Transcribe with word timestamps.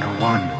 and 0.00 0.20
one. 0.20 0.51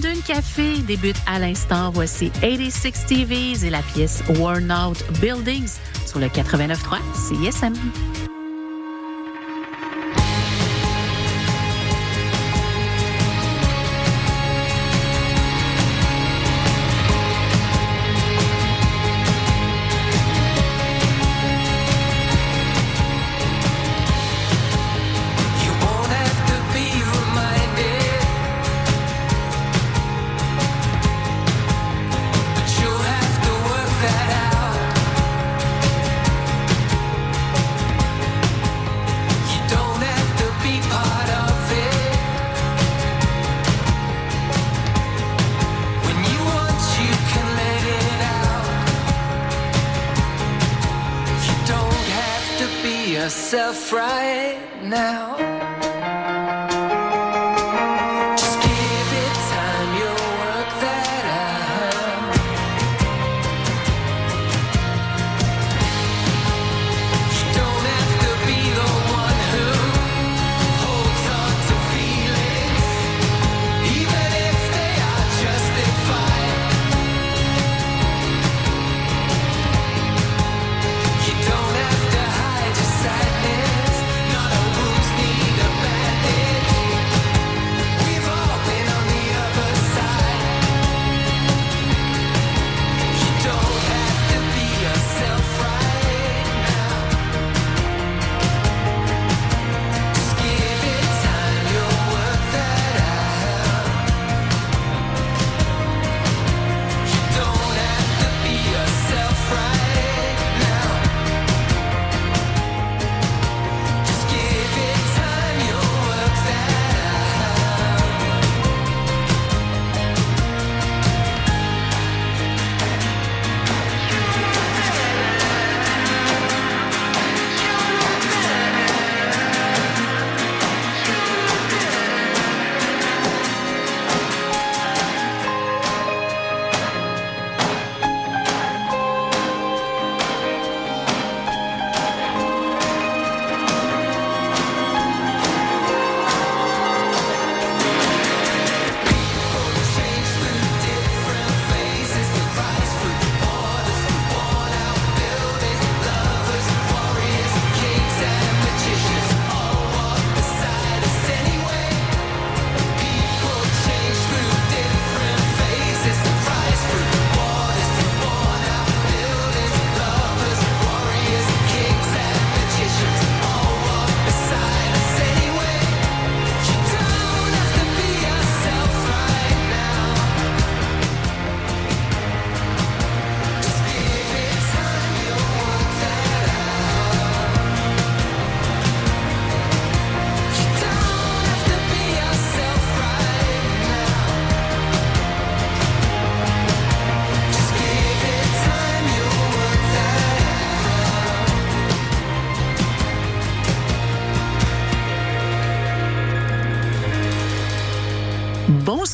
London 0.00 0.20
Café 0.24 0.78
débute 0.78 1.16
à 1.26 1.40
l'instant. 1.40 1.90
Voici 1.90 2.30
86 2.30 3.06
TVs 3.06 3.64
et 3.64 3.70
la 3.70 3.82
pièce 3.82 4.22
Worn 4.36 4.70
Out 4.70 5.02
Buildings 5.20 5.76
sur 6.06 6.20
le 6.20 6.26
89.3 6.26 6.98
CISM. 7.14 7.74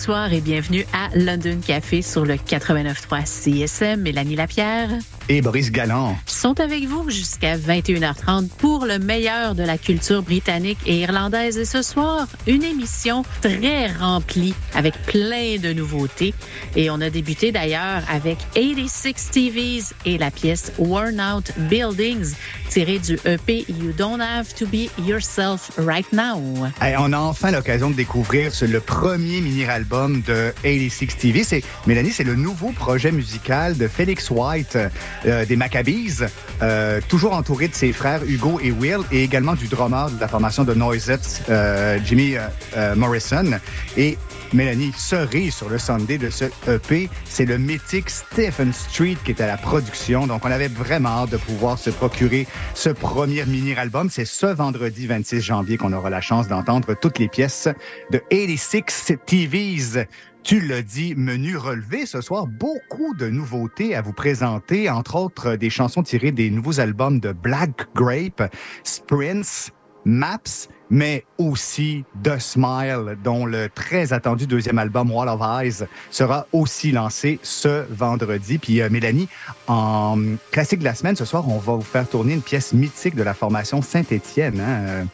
Bonsoir 0.07 0.35
et 0.35 0.43
bienvenue 0.43 0.85
à 0.93 1.09
London 1.17 1.59
Café 1.67 2.03
sur 2.03 2.27
le 2.27 2.35
89.3 2.35 3.25
CSM. 3.25 4.03
Mélanie 4.03 4.37
Lapierre 4.37 4.91
Et 5.31 5.41
Boris 5.41 5.73
Galland. 5.73 6.15
sont 6.27 6.61
avec 6.61 6.85
vous 6.85 7.09
jusqu'à 7.09 7.57
21h30 7.57 8.51
pour 8.59 8.85
le 8.85 8.99
meilleur 8.99 9.55
de 9.55 9.63
la 9.63 9.79
culture 9.79 10.23
britannique 10.23 10.77
et 10.85 11.01
irlandaise. 11.01 11.57
Et 11.57 11.65
ce 11.65 11.81
soir, 11.81 12.27
une 12.47 12.65
émission 12.65 13.25
très 13.41 13.87
remplie 13.87 14.53
avec 14.75 14.95
plein 15.03 15.59
de 15.59 15.73
nouveautés. 15.73 16.35
Et 16.77 16.91
on 16.91 17.01
a 17.01 17.11
débuté 17.11 17.53
d'ailleurs 17.53 18.03
avec 18.09 18.39
86 18.55 19.31
TVs 19.31 19.95
et 20.05 20.19
la 20.19 20.31
pièce 20.31 20.73
Worn 20.79 21.21
Out 21.21 21.53
Buildings 21.57 22.35
tirée 22.71 22.99
du 22.99 23.19
EP 23.25 23.65
You 23.69 23.93
Don't 23.97 24.21
Have 24.21 24.55
to 24.55 24.67
Be 24.67 24.89
Yourself 25.07 25.71
Right 25.79 26.11
Now. 26.13 26.43
On 26.99 27.13
a 27.13 27.19
enfin 27.19 27.51
l'occasion 27.51 27.91
de 27.91 27.95
découvrir 27.95 28.51
le 28.63 28.81
premier 28.81 29.41
mini-album 29.41 30.23
de 30.23 30.53
86 30.63 31.17
TV. 31.17 31.45
C'est, 31.45 31.63
Mélanie, 31.87 32.11
c'est 32.11 32.25
le 32.25 32.35
nouveau 32.35 32.71
projet 32.71 33.13
musical 33.13 33.77
de 33.77 33.87
Felix 33.89 34.31
White. 34.31 34.77
euh, 35.27 35.45
des 35.45 35.57
Maccabees, 35.57 36.27
euh, 36.63 37.01
toujours 37.09 37.35
entouré 37.35 37.69
de 37.69 37.75
ses 37.75 37.93
frères 37.93 38.23
Hugo 38.25 38.61
et 38.63 38.71
Will, 38.73 38.99
et 39.13 39.23
également 39.23 39.55
du 39.55 39.69
drummer 39.69 40.11
de 40.11 40.21
la 40.21 40.29
formation 40.29 40.65
de 40.65 40.75
Noisettes, 40.75 41.43
euh, 41.49 41.99
Jimmy 42.05 42.37
euh, 42.77 42.95
Morrison. 42.95 43.59
Mélanie 44.65 44.93
cerise 44.97 45.55
sur 45.55 45.69
le 45.69 45.77
Sunday 45.77 46.17
de 46.17 46.31
ce 46.31 46.47
EP. 46.67 47.11
C'est 47.27 47.45
le 47.45 47.59
mythique 47.59 48.09
Stephen 48.09 48.73
Street 48.73 49.19
qui 49.23 49.33
est 49.33 49.43
à 49.43 49.47
la 49.47 49.59
production. 49.59 50.27
Donc, 50.27 50.43
on 50.47 50.51
avait 50.51 50.69
vraiment 50.69 51.11
hâte 51.11 51.33
de 51.33 51.37
pouvoir 51.37 51.79
se 51.79 51.91
procurer 51.91 52.47
ce 52.73 52.89
premier 52.89 53.45
mini-album. 53.45 54.09
C'est 54.09 54.25
ce 54.25 54.47
vendredi 54.47 55.07
26 55.07 55.43
janvier 55.43 55.77
qu'on 55.77 55.93
aura 55.93 56.09
la 56.09 56.23
chance 56.23 56.49
d'entendre 56.49 56.95
toutes 56.95 57.19
les 57.19 57.29
pièces 57.29 57.69
de 58.11 58.17
86 58.31 59.19
TVs. 59.27 60.07
Tu 60.45 60.61
l'as 60.61 60.81
dit, 60.81 61.15
menu 61.15 61.59
relevé 61.59 62.07
ce 62.07 62.23
soir, 62.23 62.47
beaucoup 62.47 63.15
de 63.17 63.29
nouveautés 63.29 63.95
à 63.95 64.01
vous 64.01 64.15
présenter, 64.15 64.89
entre 64.89 65.17
autres 65.17 65.57
des 65.57 65.69
chansons 65.69 66.03
tirées 66.03 66.33
des 66.33 66.49
nouveaux 66.49 66.81
albums 66.81 67.21
de 67.21 67.33
Black 67.33 67.89
Grape, 67.95 68.51
Sprints, 68.83 69.73
Maps, 70.07 70.69
mais 70.91 71.25
aussi 71.39 72.05
The 72.23 72.39
Smile, 72.39 73.17
dont 73.25 73.47
le 73.47 73.69
très 73.69 74.13
attendu 74.13 74.47
deuxième 74.47 74.79
album 74.79 75.11
Wall 75.11 75.29
of 75.29 75.41
Eyes 75.41 75.87
sera 76.11 76.47
aussi 76.53 76.93
lancé 76.93 77.39
ce 77.43 77.85
vendredi. 77.91 78.59
Puis 78.59 78.81
euh, 78.81 78.89
Mélanie, 78.91 79.29
en 79.67 80.17
classique 80.51 80.81
de 80.81 80.85
la 80.85 80.95
semaine, 80.95 81.17
ce 81.17 81.25
soir, 81.25 81.49
on 81.49 81.59
va 81.59 81.75
vous 81.75 81.83
faire 81.83 82.09
tourner 82.09 82.35
une 82.35 82.43
pièce 82.43 82.73
mythique 82.73 83.15
de 83.15 83.23
la 83.23 83.35
formation 83.35 83.83
Saint-Étienne, 83.83 84.61
hein, 84.61 84.85
euh, 84.89 85.05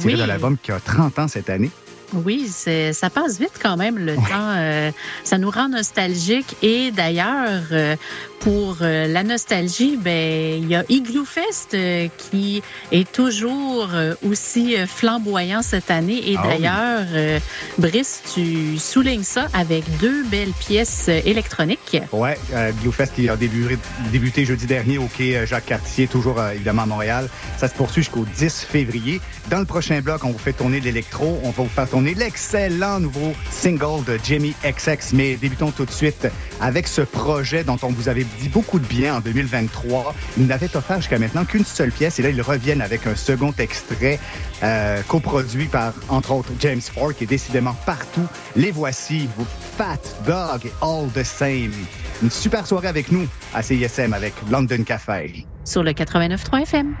tirée 0.00 0.14
Oui. 0.14 0.20
de 0.20 0.24
l'album 0.24 0.56
qui 0.60 0.72
a 0.72 0.80
30 0.80 1.18
ans 1.18 1.28
cette 1.28 1.48
année. 1.50 1.70
Oui, 2.12 2.48
ça 2.48 3.08
passe 3.08 3.38
vite 3.38 3.52
quand 3.62 3.76
même 3.76 3.96
le 3.96 4.16
temps. 4.16 4.22
euh, 4.56 4.90
ça 5.22 5.38
nous 5.38 5.48
rend 5.48 5.68
nostalgique. 5.68 6.56
Et 6.60 6.90
d'ailleurs, 6.90 7.62
euh, 7.70 7.94
pour 8.40 8.78
euh, 8.80 9.06
la 9.06 9.22
nostalgie, 9.22 9.96
ben 9.96 10.62
il 10.62 10.68
y 10.68 10.74
a 10.74 10.82
Igloo 10.88 11.24
Fest 11.24 11.74
euh, 11.74 12.08
qui 12.16 12.62
est 12.90 13.10
toujours 13.10 13.88
euh, 13.92 14.14
aussi 14.28 14.74
flamboyant 14.86 15.62
cette 15.62 15.90
année. 15.90 16.30
Et 16.30 16.36
Ah 16.38 16.42
oui. 16.44 16.48
d'ailleurs, 16.48 17.06
euh, 17.12 17.38
Brice, 17.78 18.22
tu 18.34 18.78
soulignes 18.78 19.22
ça 19.24 19.46
avec 19.52 19.84
deux 19.98 20.24
belles 20.24 20.52
pièces 20.58 21.08
électroniques. 21.08 21.98
Ouais, 22.12 22.38
euh, 22.54 22.72
Bluefest 22.82 23.14
qui 23.14 23.28
a 23.28 23.36
débuté, 23.36 23.78
débuté 24.10 24.44
jeudi 24.44 24.66
dernier 24.66 24.98
au 24.98 25.06
quai 25.06 25.36
euh, 25.36 25.46
Jacques-Cartier, 25.46 26.08
toujours 26.08 26.42
évidemment 26.54 26.82
à 26.82 26.86
Montréal. 26.86 27.28
Ça 27.58 27.68
se 27.68 27.74
poursuit 27.74 28.02
jusqu'au 28.02 28.24
10 28.36 28.66
février. 28.68 29.20
Dans 29.50 29.58
le 29.58 29.66
prochain 29.66 30.00
bloc, 30.00 30.24
on 30.24 30.30
vous 30.30 30.38
fait 30.38 30.54
tourner 30.54 30.80
l'électro. 30.80 31.38
On 31.44 31.50
va 31.50 31.62
vous 31.62 31.68
faire 31.68 31.88
tourner 31.88 32.14
l'excellent 32.14 33.00
nouveau 33.00 33.34
single 33.50 34.02
de 34.06 34.18
Jimmy 34.24 34.54
XX. 34.64 35.12
Mais 35.12 35.36
débutons 35.36 35.70
tout 35.72 35.84
de 35.84 35.90
suite 35.90 36.26
avec 36.60 36.88
ce 36.88 37.02
projet 37.02 37.64
dont 37.64 37.76
on 37.82 37.88
vous 37.88 38.08
avait 38.08 38.26
dit 38.38 38.48
beaucoup 38.48 38.78
de 38.78 38.86
bien 38.86 39.16
en 39.16 39.20
2023. 39.20 40.14
Ils 40.38 40.46
n'avaient 40.46 40.74
offert 40.76 40.98
jusqu'à 40.98 41.18
maintenant 41.18 41.44
qu'une 41.44 41.64
seule 41.64 41.90
pièce 41.90 42.18
et 42.18 42.22
là, 42.22 42.30
ils 42.30 42.42
reviennent 42.42 42.82
avec 42.82 43.06
un 43.06 43.16
second 43.16 43.52
extrait 43.58 44.18
euh, 44.62 45.02
coproduit 45.08 45.66
par, 45.66 45.94
entre 46.08 46.32
autres, 46.32 46.50
James 46.60 46.80
Ford, 46.80 47.14
qui 47.14 47.24
est 47.24 47.26
décidément 47.26 47.74
partout. 47.86 48.26
Les 48.56 48.70
voici, 48.70 49.28
vos 49.36 49.46
Fat 49.76 49.98
Dog 50.26 50.66
et 50.66 50.72
All 50.82 51.08
the 51.14 51.24
Same. 51.24 51.72
Une 52.22 52.30
super 52.30 52.66
soirée 52.66 52.88
avec 52.88 53.10
nous 53.12 53.26
à 53.54 53.62
CISM 53.62 54.12
avec 54.12 54.34
London 54.50 54.82
Café. 54.84 55.46
sur 55.64 55.82
le 55.82 55.92
89.3 55.92 56.62
FM. 56.62 56.94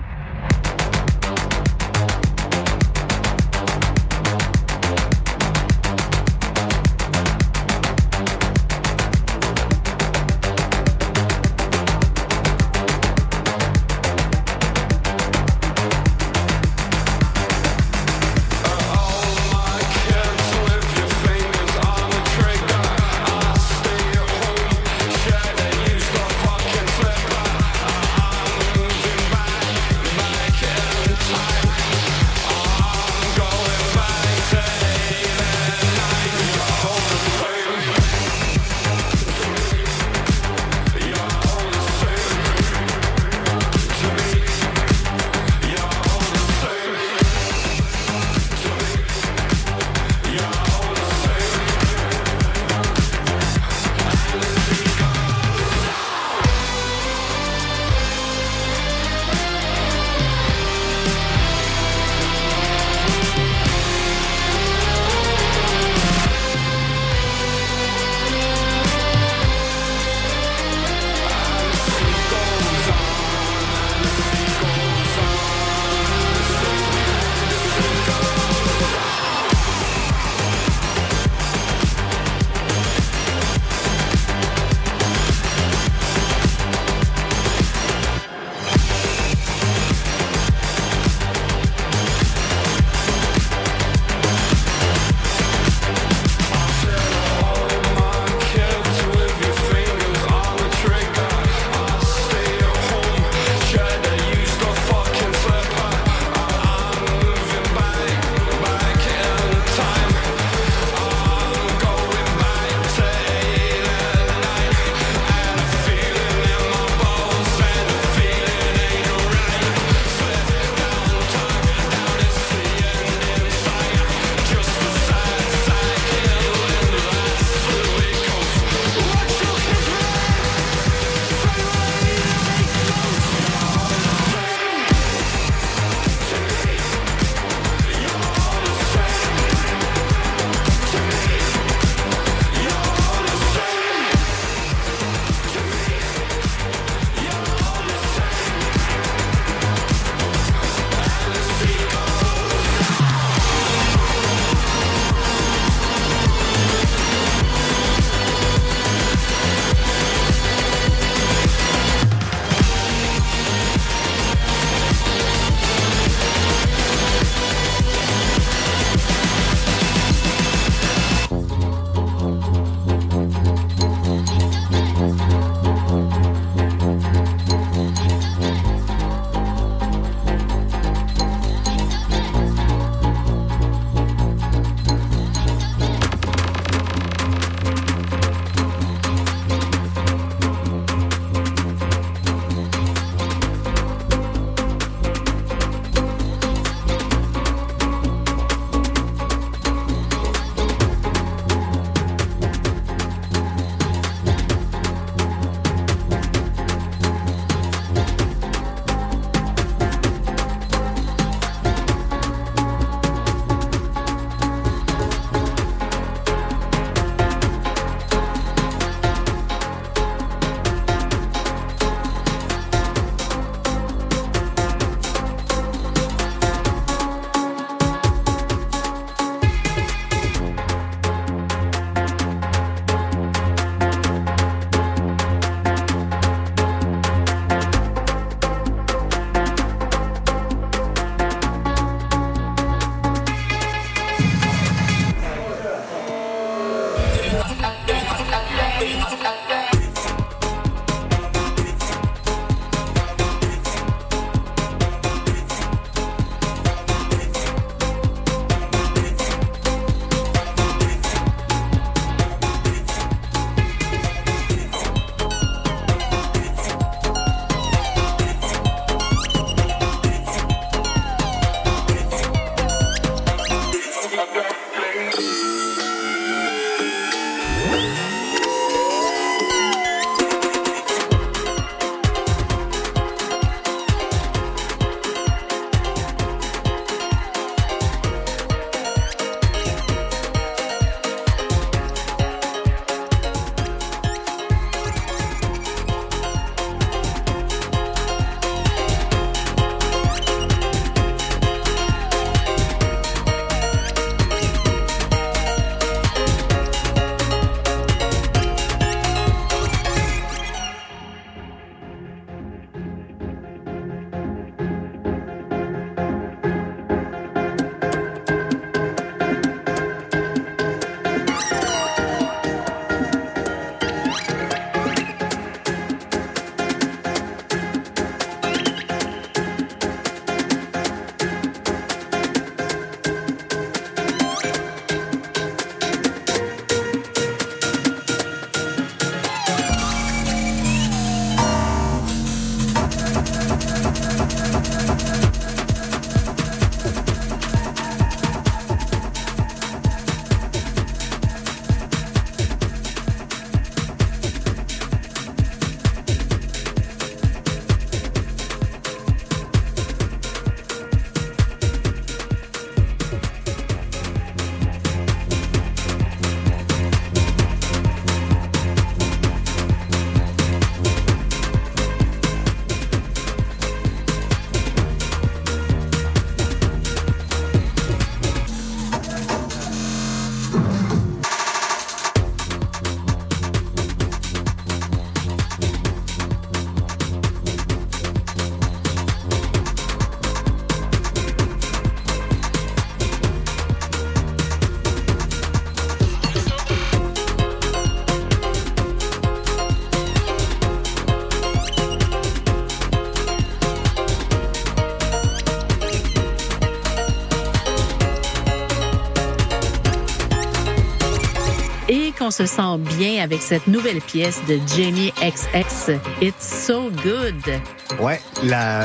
On 412.30 412.32
se 412.32 412.46
sent 412.46 412.78
bien 412.96 413.24
avec 413.24 413.42
cette 413.42 413.66
nouvelle 413.66 414.00
pièce 414.00 414.40
de 414.46 414.60
Jamie 414.76 415.12
XX, 415.20 415.98
It's 416.22 416.64
So 416.64 416.92
Good. 417.02 417.60
Ouais, 418.00 418.20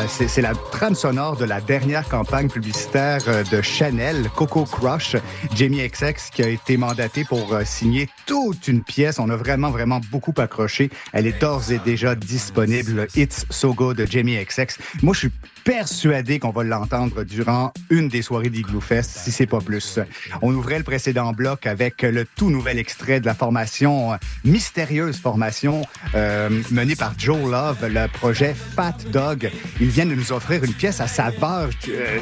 c'est 0.07 0.41
la 0.41 0.53
trame 0.71 0.95
sonore 0.95 1.37
de 1.37 1.45
la 1.45 1.61
dernière 1.61 2.09
campagne 2.09 2.49
publicitaire 2.49 3.21
euh, 3.27 3.43
de 3.43 3.61
Chanel, 3.61 4.31
Coco 4.35 4.65
Crush, 4.65 5.15
Jamie 5.55 5.87
XX, 5.87 6.31
qui 6.31 6.41
a 6.41 6.49
été 6.49 6.75
mandaté 6.75 7.23
pour 7.23 7.53
euh, 7.53 7.63
signer 7.63 8.09
toute 8.25 8.67
une 8.67 8.83
pièce. 8.83 9.19
On 9.19 9.29
a 9.29 9.35
vraiment, 9.35 9.69
vraiment 9.69 10.01
beaucoup 10.11 10.33
accroché. 10.37 10.89
Elle 11.13 11.27
est 11.27 11.39
d'ores 11.39 11.71
et 11.71 11.77
déjà 11.77 12.15
disponible. 12.15 13.07
It's 13.15 13.45
So 13.51 13.75
Good 13.75 13.97
de 13.97 14.07
Jamie 14.07 14.43
XX. 14.43 14.79
Moi, 15.03 15.13
je 15.13 15.19
suis 15.19 15.31
persuadé 15.65 16.37
qu'on 16.39 16.51
va 16.51 16.63
l'entendre 16.63 17.23
durant 17.23 17.73
une 17.89 18.07
des 18.07 18.21
soirées 18.21 18.51
d'Igloo 18.51 18.79
Fest, 18.79 19.09
si 19.17 19.31
c'est 19.31 19.47
pas 19.47 19.59
plus. 19.59 19.99
On 20.43 20.53
ouvrait 20.53 20.77
le 20.77 20.83
précédent 20.83 21.33
bloc 21.33 21.65
avec 21.65 22.03
le 22.03 22.23
tout 22.23 22.51
nouvel 22.51 22.77
extrait 22.77 23.19
de 23.19 23.25
la 23.25 23.33
formation, 23.33 24.13
euh, 24.13 24.17
mystérieuse 24.43 25.17
formation 25.17 25.81
euh, 26.15 26.49
menée 26.71 26.95
par 26.95 27.13
Joe 27.17 27.49
Love, 27.49 27.77
le 27.87 28.07
projet 28.07 28.55
Fat 28.75 28.95
Dog. 29.11 29.51
Ils 29.79 29.89
viennent 29.89 30.09
de 30.09 30.15
nous 30.15 30.31
offrir 30.31 30.63
une 30.63 30.73
pièce 30.73 31.01
à 31.01 31.07
saveur, 31.07 31.69
euh, 31.89 32.19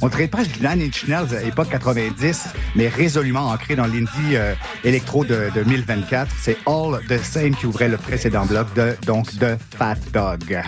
on 0.00 0.08
dirait 0.08 0.28
presque 0.28 0.52
du 0.52 0.66
Nine 0.66 0.82
Inch 0.82 1.06
Nails 1.06 1.46
époque 1.46 1.70
90, 1.70 2.48
mais 2.76 2.88
résolument 2.88 3.48
ancré 3.48 3.76
dans 3.76 3.86
l'indie 3.86 4.34
euh, 4.34 4.54
électro 4.84 5.24
de, 5.24 5.50
de 5.54 5.62
2024. 5.62 6.30
C'est 6.40 6.56
All 6.66 7.00
the 7.08 7.22
Same 7.22 7.54
qui 7.54 7.66
ouvrait 7.66 7.88
le 7.88 7.96
précédent 7.96 8.46
bloc 8.46 8.72
de, 8.74 8.96
donc, 9.06 9.34
de 9.36 9.56
Fat 9.76 9.96
Dog. 10.12 10.62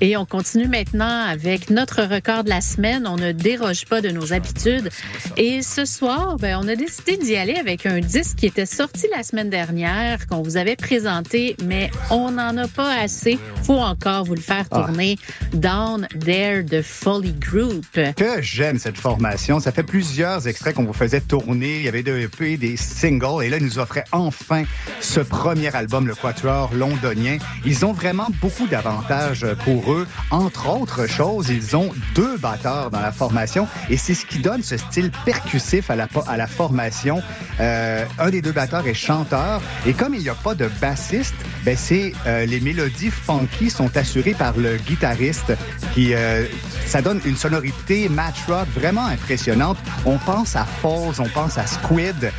Et 0.00 0.16
on 0.16 0.26
continue 0.26 0.68
maintenant 0.68 1.24
avec 1.26 1.70
notre 1.70 2.02
record 2.02 2.44
de 2.44 2.50
la 2.50 2.60
semaine. 2.60 3.06
On 3.06 3.16
ne 3.16 3.32
déroge 3.32 3.86
pas 3.86 4.00
de 4.00 4.10
nos 4.10 4.32
habitudes. 4.32 4.90
Et 5.36 5.62
ce 5.62 5.84
soir, 5.84 6.36
ben, 6.36 6.58
on 6.62 6.68
a 6.68 6.74
décidé 6.74 7.16
d'y 7.16 7.36
aller 7.36 7.54
avec 7.54 7.86
un 7.86 8.00
disque 8.00 8.38
qui 8.38 8.46
était 8.46 8.66
sorti 8.66 9.06
la 9.14 9.22
semaine 9.22 9.48
dernière, 9.48 10.26
qu'on 10.26 10.42
vous 10.42 10.56
avait 10.56 10.76
présenté, 10.76 11.56
mais 11.64 11.90
on 12.10 12.15
n'en 12.30 12.56
a 12.56 12.68
pas 12.68 12.94
assez. 13.00 13.38
Faut 13.62 13.78
encore 13.78 14.24
vous 14.24 14.34
le 14.34 14.40
faire 14.40 14.64
Ah. 14.70 14.80
tourner. 14.86 15.18
Down 15.52 16.06
There 16.24 16.62
de 16.62 16.82
Folly 16.82 17.32
Group. 17.32 17.84
que 18.16 18.40
j'aime 18.42 18.78
cette 18.78 18.98
formation. 18.98 19.60
Ça 19.60 19.72
fait 19.72 19.82
plusieurs 19.82 20.46
extraits 20.48 20.74
qu'on 20.74 20.84
vous 20.84 20.92
faisait 20.92 21.20
tourner. 21.20 21.76
Il 21.78 21.82
y 21.82 21.88
avait 21.88 22.02
des 22.02 22.24
EP, 22.24 22.56
des 22.56 22.76
singles. 22.76 23.42
Et 23.44 23.48
là, 23.50 23.58
ils 23.58 23.64
nous 23.64 23.78
offraient 23.78 24.04
enfin 24.12 24.64
ce 25.00 25.20
premier 25.20 25.74
album, 25.74 26.06
le 26.06 26.14
Quatuor 26.14 26.70
londonien. 26.74 27.38
Ils 27.64 27.84
ont 27.84 27.92
vraiment 27.92 28.28
beaucoup 28.40 28.66
d'avantages 28.66 29.46
pour 29.64 29.92
eux. 29.92 30.06
Entre 30.30 30.68
autres 30.68 31.06
choses, 31.06 31.48
ils 31.50 31.76
ont 31.76 31.90
deux 32.14 32.36
batteurs 32.38 32.90
dans 32.90 33.00
la 33.00 33.12
formation. 33.12 33.68
Et 33.90 33.96
c'est 33.96 34.14
ce 34.14 34.26
qui 34.26 34.38
donne 34.38 34.62
ce 34.62 34.76
style 34.76 35.10
percussif 35.24 35.90
à 35.90 35.96
la, 35.96 36.08
à 36.26 36.36
la 36.36 36.46
formation. 36.46 37.22
Euh, 37.60 38.04
un 38.18 38.30
des 38.30 38.42
deux 38.42 38.52
batteurs 38.52 38.86
est 38.86 38.94
chanteur. 38.94 39.60
Et 39.86 39.92
comme 39.92 40.14
il 40.14 40.20
n'y 40.20 40.28
a 40.28 40.34
pas 40.34 40.54
de 40.54 40.68
bassiste, 40.80 41.34
ben 41.64 41.76
c'est 41.76 42.05
euh, 42.26 42.46
les 42.46 42.60
mélodies 42.60 43.10
funky 43.10 43.70
sont 43.70 43.96
assurées 43.96 44.34
par 44.34 44.56
le 44.56 44.76
guitariste 44.76 45.52
qui 45.94 46.14
euh, 46.14 46.44
ça 46.86 47.02
donne 47.02 47.20
une 47.24 47.36
sonorité 47.36 48.08
match 48.08 48.44
rock 48.46 48.66
vraiment 48.74 49.06
impressionnante. 49.06 49.78
On 50.04 50.18
pense 50.18 50.56
à 50.56 50.64
Falls, 50.64 51.20
on 51.20 51.28
pense 51.28 51.58
à 51.58 51.66
Squid, 51.66 52.32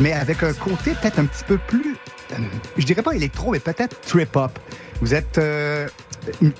mais 0.00 0.12
avec 0.12 0.42
un 0.42 0.52
côté 0.52 0.92
peut-être 1.00 1.18
un 1.18 1.24
petit 1.24 1.44
peu 1.44 1.58
plus, 1.58 1.96
euh, 2.32 2.36
je 2.76 2.84
dirais 2.84 3.02
pas 3.02 3.14
électro, 3.14 3.52
mais 3.52 3.60
peut-être 3.60 4.00
trip 4.02 4.36
hop. 4.36 4.58
Vous 5.00 5.14
êtes 5.14 5.38
euh, 5.38 5.88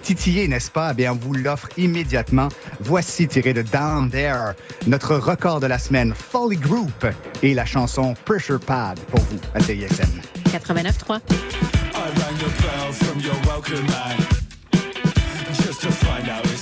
titillé, 0.02 0.48
n'est-ce 0.48 0.70
pas? 0.70 0.90
Eh 0.92 0.94
bien, 0.94 1.12
on 1.12 1.16
vous 1.16 1.34
l'offre 1.34 1.68
immédiatement. 1.76 2.48
Voici 2.80 3.28
tiré 3.28 3.52
de 3.52 3.62
Down 3.62 4.10
There, 4.10 4.54
notre 4.87 5.16
record 5.16 5.60
de 5.60 5.66
la 5.66 5.78
semaine, 5.78 6.14
Folly 6.14 6.56
Group, 6.56 7.06
et 7.42 7.54
la 7.54 7.64
chanson 7.64 8.14
Pressure 8.25 8.60
Pad 8.60 8.98
pour 9.10 9.20
vous 9.20 9.38
à 9.54 9.60
TISM. 9.60 10.20
89.3. 10.52 11.20
I 11.94 12.00
rang 12.00 12.38
the 12.38 12.50
bell 12.62 12.92
from 12.92 13.20
your 13.20 13.34
welcome 13.46 13.87
mat 13.87 14.18
just 15.54 15.82
to 15.82 15.90
find 15.90 16.28
out 16.28 16.58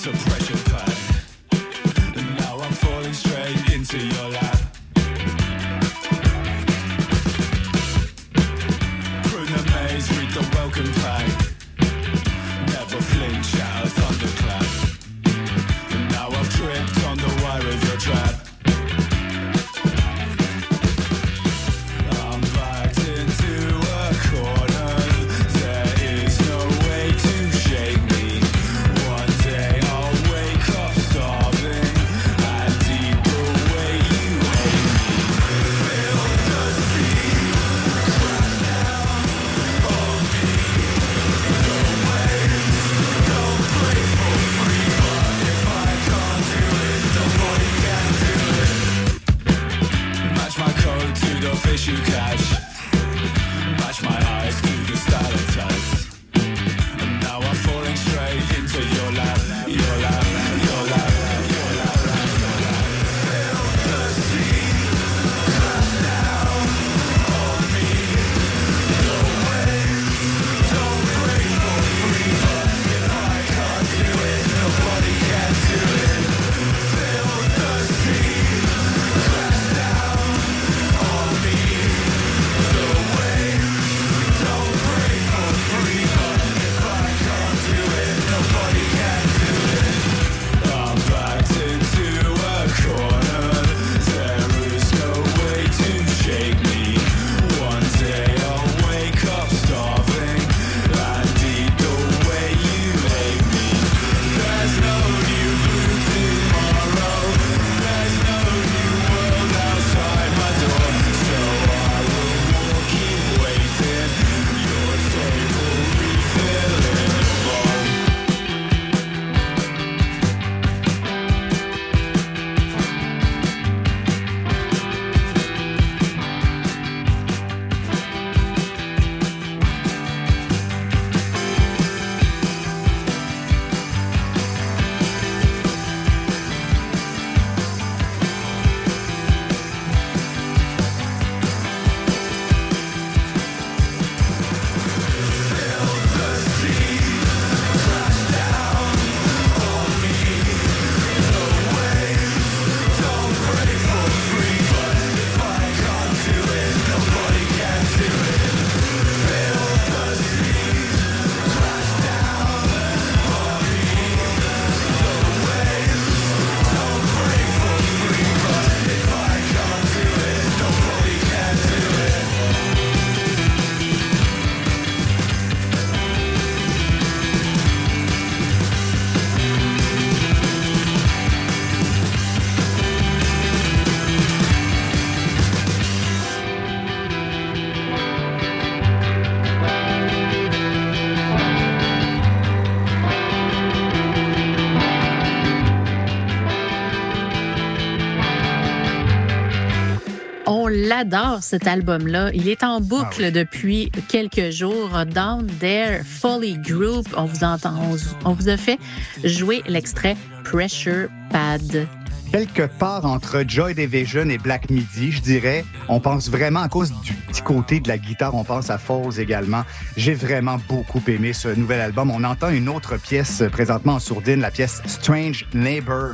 J'adore 200.97 201.43
cet 201.43 201.67
album-là. 201.67 202.31
Il 202.33 202.49
est 202.49 202.65
en 202.65 202.81
boucle 202.81 203.05
Ah 203.21 203.25
oui. 203.27 203.33
depuis 203.33 203.93
quelques 204.09 204.49
jours. 204.51 204.89
Down 205.05 205.47
There, 205.61 206.01
Folly 206.07 206.57
Group. 206.57 207.07
On 207.19 207.25
vous 207.27 207.45
entend, 207.45 207.75
on, 207.93 207.97
on 208.31 208.33
vous 208.33 208.49
a 208.49 208.57
fait 208.57 208.79
jouer 209.23 209.63
l'extrait 209.67 210.17
Pressure 210.45 211.09
Pad. 211.31 211.87
quelque 212.33 212.63
part 212.79 213.05
entre 213.05 213.45
Joy 213.47 213.75
Division 213.75 214.27
et 214.31 214.39
Black 214.39 214.71
Midi, 214.71 215.13
je 215.13 215.21
dirais. 215.21 215.67
On 215.89 216.01
pense 216.01 216.31
vraiment 216.31 216.61
à 216.61 216.69
cause 216.71 216.91
du 217.03 217.13
petit 217.13 217.43
côté 217.43 217.81
de 217.81 217.89
la 217.89 217.99
guitare, 217.99 218.35
on 218.35 218.45
pense 218.45 218.71
à 218.71 218.79
Falls 218.79 219.21
également. 219.21 219.65
J'ai 219.99 220.15
vraiment 220.15 220.57
beaucoup 220.67 221.03
aimé 221.09 221.35
ce 221.35 221.49
nouvel 221.49 221.83
album. 221.83 222.11
On 222.11 222.25
entend 222.25 222.49
une 222.49 222.71
autre 222.71 222.97
pièce 222.97 223.43
présentement 223.53 223.97
en 223.97 224.01
sourdine, 224.01 224.41
la 224.41 224.51
pièce 224.51 224.81
Strange 224.87 225.45
Neighbor, 225.53 226.13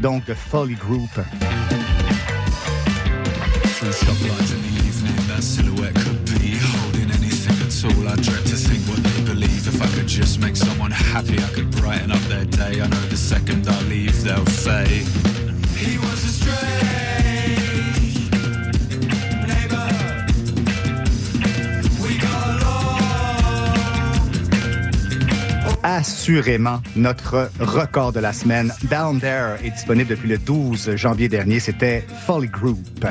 donc 0.00 0.24
de 0.26 0.34
Folly 0.34 0.74
Group. 0.74 1.20
Assurément, 25.82 26.80
notre 26.96 27.50
record 27.60 28.12
de 28.12 28.20
la 28.20 28.32
semaine, 28.32 28.72
Down 28.90 29.20
There, 29.20 29.58
est 29.62 29.70
disponible 29.70 30.08
depuis 30.08 30.30
le 30.30 30.38
12 30.38 30.96
janvier 30.96 31.28
dernier. 31.28 31.60
C'était 31.60 32.06
Folly 32.26 32.48
Group. 32.48 33.04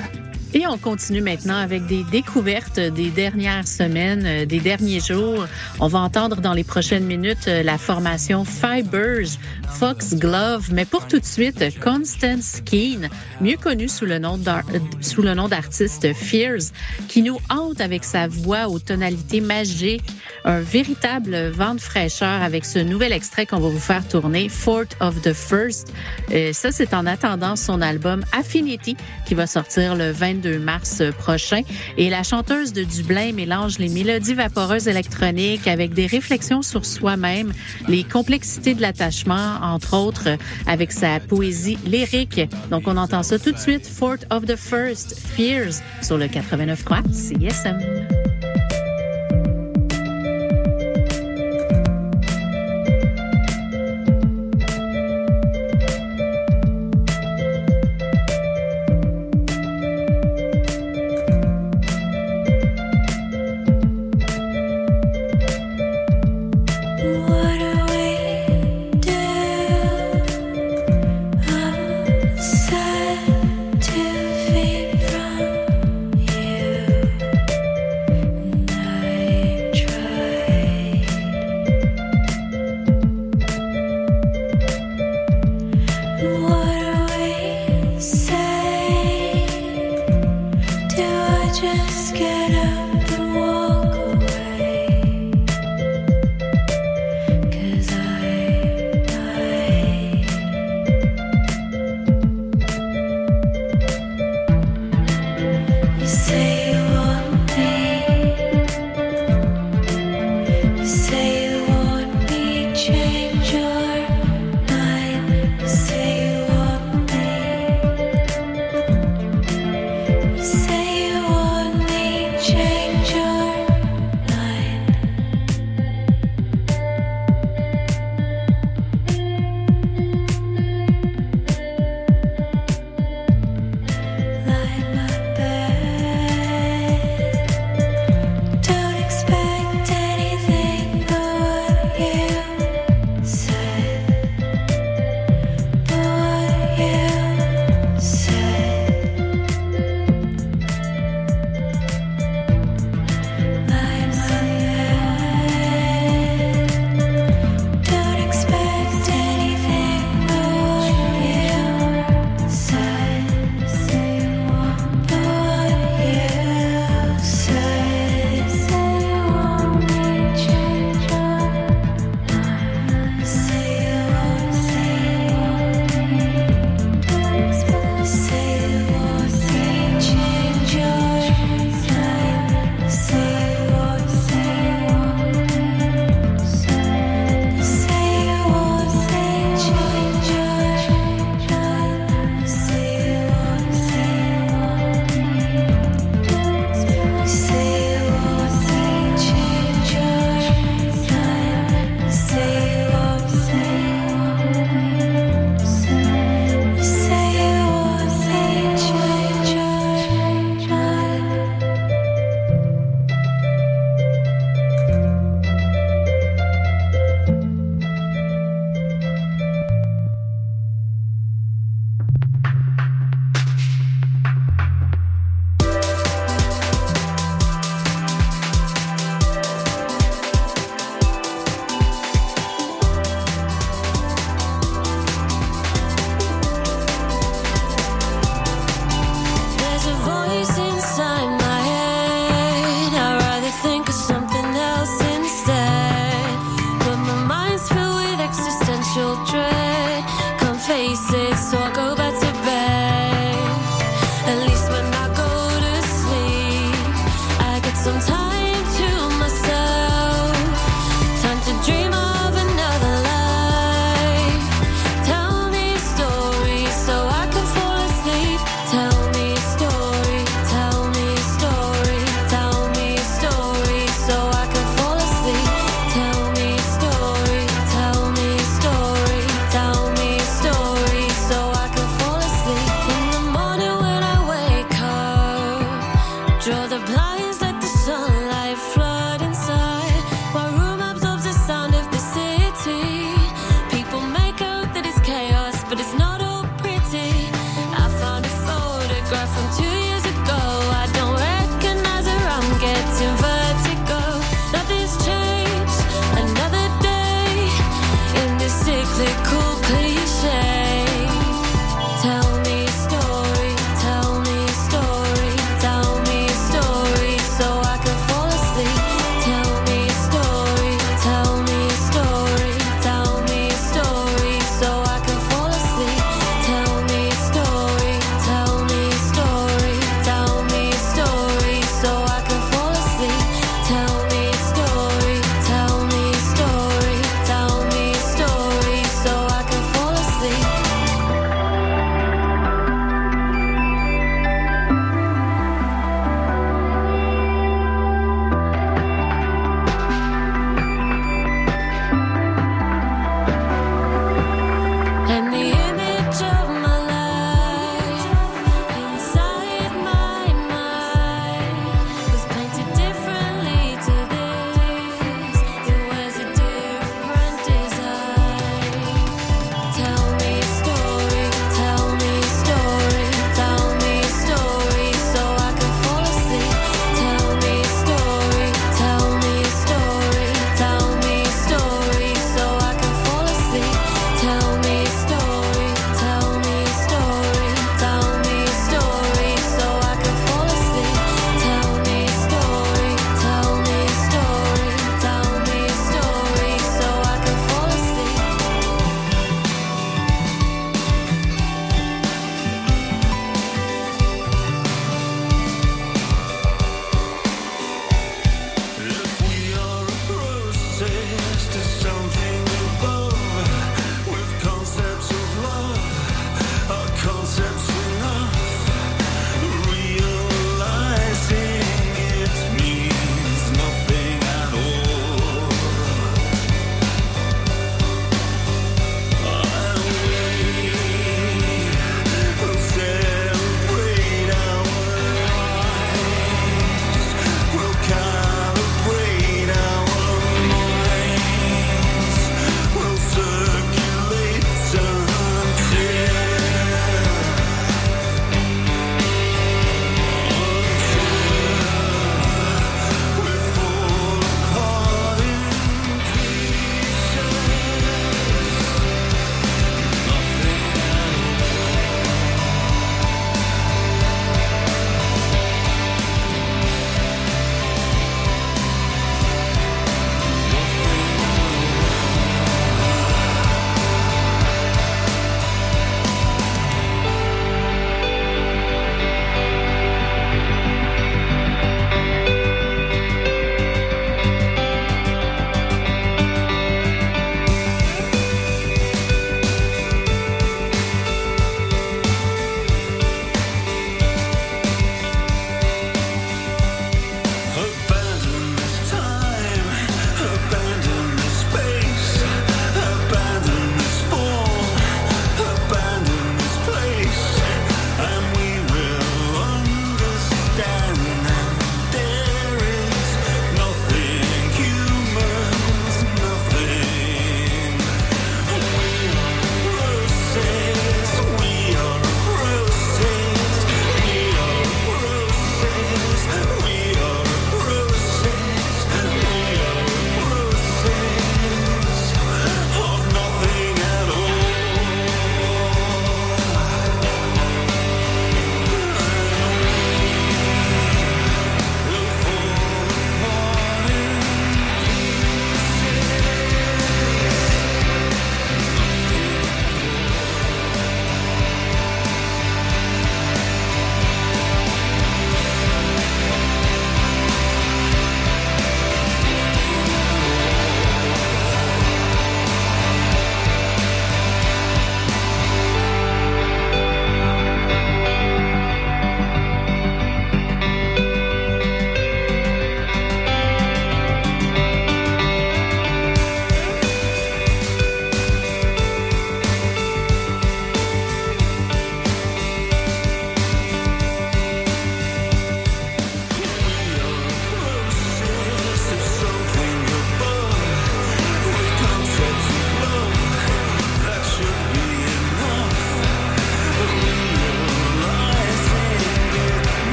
Et 0.55 0.67
on 0.67 0.77
continue 0.77 1.21
maintenant 1.21 1.57
avec 1.57 1.87
des 1.87 2.03
découvertes 2.03 2.79
des 2.79 3.09
dernières 3.09 3.67
semaines, 3.67 4.23
euh, 4.23 4.45
des 4.45 4.59
derniers 4.59 4.99
jours. 4.99 5.47
On 5.79 5.87
va 5.87 5.97
entendre 5.97 6.41
dans 6.41 6.53
les 6.53 6.63
prochaines 6.63 7.05
minutes 7.05 7.47
euh, 7.47 7.63
la 7.63 7.79
formation 7.79 8.45
Fibers, 8.45 9.39
Fox 9.79 10.13
Glove, 10.13 10.69
mais 10.71 10.85
pour 10.85 11.07
tout 11.07 11.19
de 11.19 11.25
suite, 11.25 11.79
Constance 11.79 12.61
Keane, 12.61 13.09
mieux 13.41 13.57
connue 13.57 13.89
sous 13.89 14.05
le 14.05 14.19
nom 14.19 14.37
d'artiste 14.37 16.13
Fears, 16.13 16.71
qui 17.07 17.23
nous 17.23 17.39
hante 17.49 17.81
avec 17.81 18.03
sa 18.03 18.27
voix 18.27 18.67
aux 18.67 18.79
tonalités 18.79 19.41
magiques, 19.41 20.05
un 20.45 20.59
véritable 20.59 21.47
vent 21.49 21.73
de 21.73 21.81
fraîcheur 21.81 22.43
avec 22.43 22.65
ce 22.65 22.77
nouvel 22.77 23.11
extrait 23.11 23.47
qu'on 23.47 23.59
va 23.59 23.69
vous 23.69 23.79
faire 23.79 24.07
tourner, 24.07 24.49
Fort 24.49 24.85
of 24.99 25.19
the 25.21 25.33
First. 25.33 25.91
Euh, 26.31 26.53
ça, 26.53 26.71
c'est 26.71 26.93
en 26.93 27.07
attendant 27.07 27.55
son 27.55 27.81
album 27.81 28.23
Affinity 28.37 28.95
qui 29.25 29.33
va 29.33 29.47
sortir 29.47 29.95
le 29.95 30.11
22 30.11 30.42
mars 30.51 31.01
prochain. 31.17 31.61
Et 31.97 32.09
la 32.09 32.23
chanteuse 32.23 32.73
de 32.73 32.83
Dublin 32.83 33.33
mélange 33.33 33.77
les 33.79 33.89
mélodies 33.89 34.33
vaporeuses 34.33 34.87
électroniques 34.87 35.67
avec 35.67 35.93
des 35.93 36.05
réflexions 36.05 36.61
sur 36.61 36.85
soi-même, 36.85 37.53
les 37.87 38.03
complexités 38.03 38.73
de 38.73 38.81
l'attachement, 38.81 39.57
entre 39.61 39.95
autres, 39.95 40.37
avec 40.67 40.91
sa 40.91 41.19
poésie 41.19 41.77
lyrique. 41.85 42.41
Donc, 42.69 42.83
on 42.87 42.97
entend 42.97 43.23
ça 43.23 43.39
tout 43.39 43.51
de 43.51 43.59
suite. 43.59 43.87
Fort 43.87 44.17
of 44.29 44.45
the 44.45 44.55
First, 44.55 45.19
Fears, 45.19 45.81
sur 46.01 46.17
le 46.17 46.25
89.3 46.25 47.03
CSM. 47.11 48.32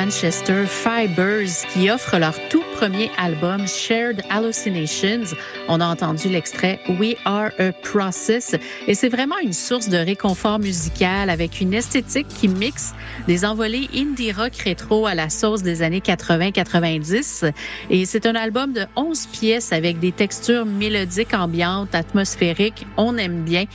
Manchester 0.00 0.64
Fibers 0.66 1.66
qui 1.74 1.90
offre 1.90 2.16
leur 2.16 2.48
tout 2.48 2.64
premier 2.80 3.10
album 3.18 3.68
Shared 3.68 4.22
Hallucinations. 4.30 5.36
On 5.68 5.82
a 5.82 5.86
entendu 5.86 6.30
l'extrait 6.30 6.80
We 6.88 7.14
Are 7.26 7.50
a 7.58 7.72
Process 7.72 8.56
et 8.86 8.94
c'est 8.94 9.10
vraiment 9.10 9.38
une 9.38 9.52
source 9.52 9.90
de 9.90 9.98
réconfort 9.98 10.58
musical 10.58 11.28
avec 11.28 11.60
une 11.60 11.74
esthétique 11.74 12.28
qui 12.28 12.48
mixe 12.48 12.94
des 13.26 13.44
envolées 13.44 13.90
indie 13.94 14.32
rock 14.32 14.56
rétro 14.56 15.06
à 15.06 15.14
la 15.14 15.28
sauce 15.28 15.62
des 15.62 15.82
années 15.82 16.00
80-90 16.00 17.52
et 17.90 18.06
c'est 18.06 18.24
un 18.24 18.34
album 18.34 18.72
de 18.72 18.86
11 18.96 19.26
pièces 19.26 19.74
avec 19.74 19.98
des 19.98 20.12
textures 20.12 20.64
mélodiques 20.64 21.34
ambiantes, 21.34 21.94
atmosphériques. 21.94 22.86
On 22.96 23.18
aime 23.18 23.42
bien. 23.42 23.66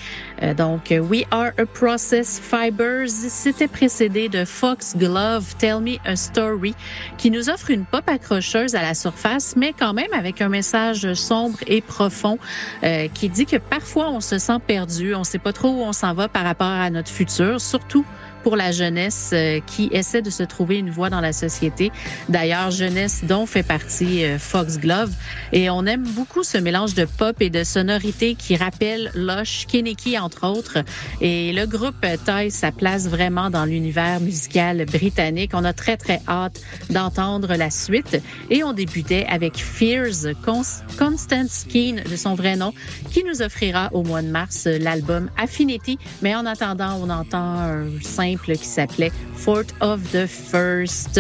Euh, 0.41 0.55
donc 0.55 0.91
We 0.91 1.25
Are 1.29 1.51
a 1.59 1.65
Process 1.67 2.41
Fibers, 2.41 3.09
c'était 3.09 3.67
précédé 3.67 4.29
de 4.29 4.45
Fox 4.45 4.95
Glove 4.97 5.55
Tell 5.59 5.79
Me 5.79 5.97
a 6.05 6.15
Story, 6.15 6.73
qui 7.19 7.29
nous 7.29 7.51
offre 7.51 7.69
une 7.69 7.85
pop 7.85 8.03
accrocheuse 8.07 8.73
à 8.73 8.81
la 8.81 8.94
surface, 8.95 9.55
mais 9.55 9.73
quand 9.77 9.93
même 9.93 10.13
avec 10.13 10.41
un 10.41 10.49
message 10.49 11.13
sombre 11.13 11.60
et 11.67 11.81
profond 11.81 12.39
euh, 12.84 13.08
qui 13.13 13.29
dit 13.29 13.45
que 13.45 13.58
parfois 13.58 14.10
on 14.12 14.21
se 14.21 14.38
sent 14.39 14.60
perdu, 14.65 15.13
on 15.13 15.19
ne 15.19 15.23
sait 15.23 15.39
pas 15.39 15.53
trop 15.53 15.69
où 15.69 15.81
on 15.84 15.93
s'en 15.93 16.13
va 16.13 16.27
par 16.27 16.43
rapport 16.43 16.67
à 16.67 16.89
notre 16.89 17.12
futur, 17.12 17.62
surtout 17.62 18.05
pour 18.45 18.55
la 18.55 18.71
jeunesse 18.71 19.31
euh, 19.34 19.60
qui 19.65 19.89
essaie 19.91 20.21
de 20.21 20.29
se 20.29 20.43
trouver 20.43 20.77
une 20.77 20.91
voie 20.91 21.10
dans 21.10 21.19
la 21.19 21.34
société. 21.34 21.91
D'ailleurs, 22.29 22.69
jeunesse 22.69 23.21
dont 23.23 23.47
fait 23.47 23.63
partie 23.63 24.23
euh, 24.23 24.38
Foxglove. 24.38 25.12
Et 25.51 25.71
on 25.71 25.88
aime 25.88 26.03
beaucoup 26.03 26.43
ce 26.43 26.60
mélange 26.60 26.93
de 26.93 27.05
pop 27.05 27.41
et 27.41 27.49
de 27.49 27.63
sonorité 27.63 28.36
qui 28.36 28.55
rappelle 28.55 29.10
Lush, 29.15 29.65
Kinnicky, 29.65 30.19
entre 30.19 30.47
autres. 30.47 30.77
Et 31.21 31.53
le 31.53 31.65
groupe 31.65 32.05
taille 32.23 32.51
sa 32.51 32.71
place 32.71 33.08
vraiment 33.08 33.49
dans 33.49 33.65
l'univers 33.65 34.19
musical 34.19 34.86
britannique. 34.86 35.53
On 35.55 35.65
a 35.65 35.73
très, 35.73 35.97
très 35.97 36.21
hâte 36.27 36.62
d'entendre 36.91 37.55
la 37.55 37.71
suite. 37.71 38.21
Et 38.51 38.63
on 38.63 38.73
débutait 38.73 39.25
avec 39.27 39.58
Fears, 39.58 40.36
Cons- 40.45 40.84
Constance 40.99 41.65
Keane, 41.67 42.03
de 42.08 42.15
son 42.15 42.36
vrai 42.36 42.58
nom, 42.58 42.73
qui 43.12 43.23
nous 43.23 43.41
offrira 43.41 43.89
au 43.91 44.03
mois 44.03 44.21
de 44.21 44.29
mars 44.29 44.67
euh, 44.67 44.77
l'album 44.77 45.31
Affinity. 45.36 45.97
Mais 46.21 46.36
en 46.36 46.45
attendant, 46.45 46.99
on 47.01 47.10
entend 47.10 47.39
un 47.39 47.86
simple 48.03 48.34
qui 48.39 48.65
s'appelait 48.65 49.11
Fort 49.35 49.65
of 49.81 50.01
the 50.11 50.25
First. 50.25 51.19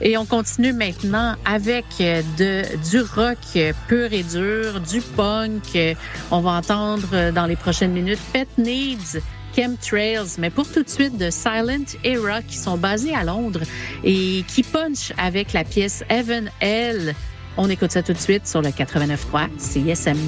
Et 0.00 0.16
on 0.16 0.24
continue 0.24 0.72
maintenant 0.72 1.36
avec 1.44 1.84
euh, 2.00 2.22
de, 2.36 2.62
du 2.90 3.00
rock 3.00 3.38
pur 3.88 4.12
et 4.12 4.22
dur, 4.22 4.80
du 4.80 5.00
punk. 5.00 5.78
On 6.30 6.40
va 6.40 6.50
entendre 6.52 7.08
euh, 7.12 7.32
dans 7.32 7.46
les 7.46 7.56
prochaines 7.56 7.92
minutes 7.92 8.20
Pet 8.32 8.48
Needs. 8.58 9.20
Chemtrails, 9.56 10.36
mais 10.38 10.50
pour 10.50 10.66
tout 10.66 10.82
de 10.82 10.88
suite 10.88 11.16
de 11.16 11.30
Silent 11.30 11.84
Era 12.02 12.42
qui 12.42 12.56
sont 12.56 12.76
basés 12.76 13.14
à 13.14 13.22
Londres 13.22 13.60
et 14.02 14.44
qui 14.48 14.64
punch 14.64 15.12
avec 15.16 15.52
la 15.52 15.62
pièce 15.62 16.02
Evan 16.08 16.50
L. 16.60 17.14
On 17.56 17.70
écoute 17.70 17.92
ça 17.92 18.02
tout 18.02 18.12
de 18.12 18.18
suite 18.18 18.48
sur 18.48 18.62
le 18.62 18.70
89.3 18.70 19.48
CSM. 19.58 20.18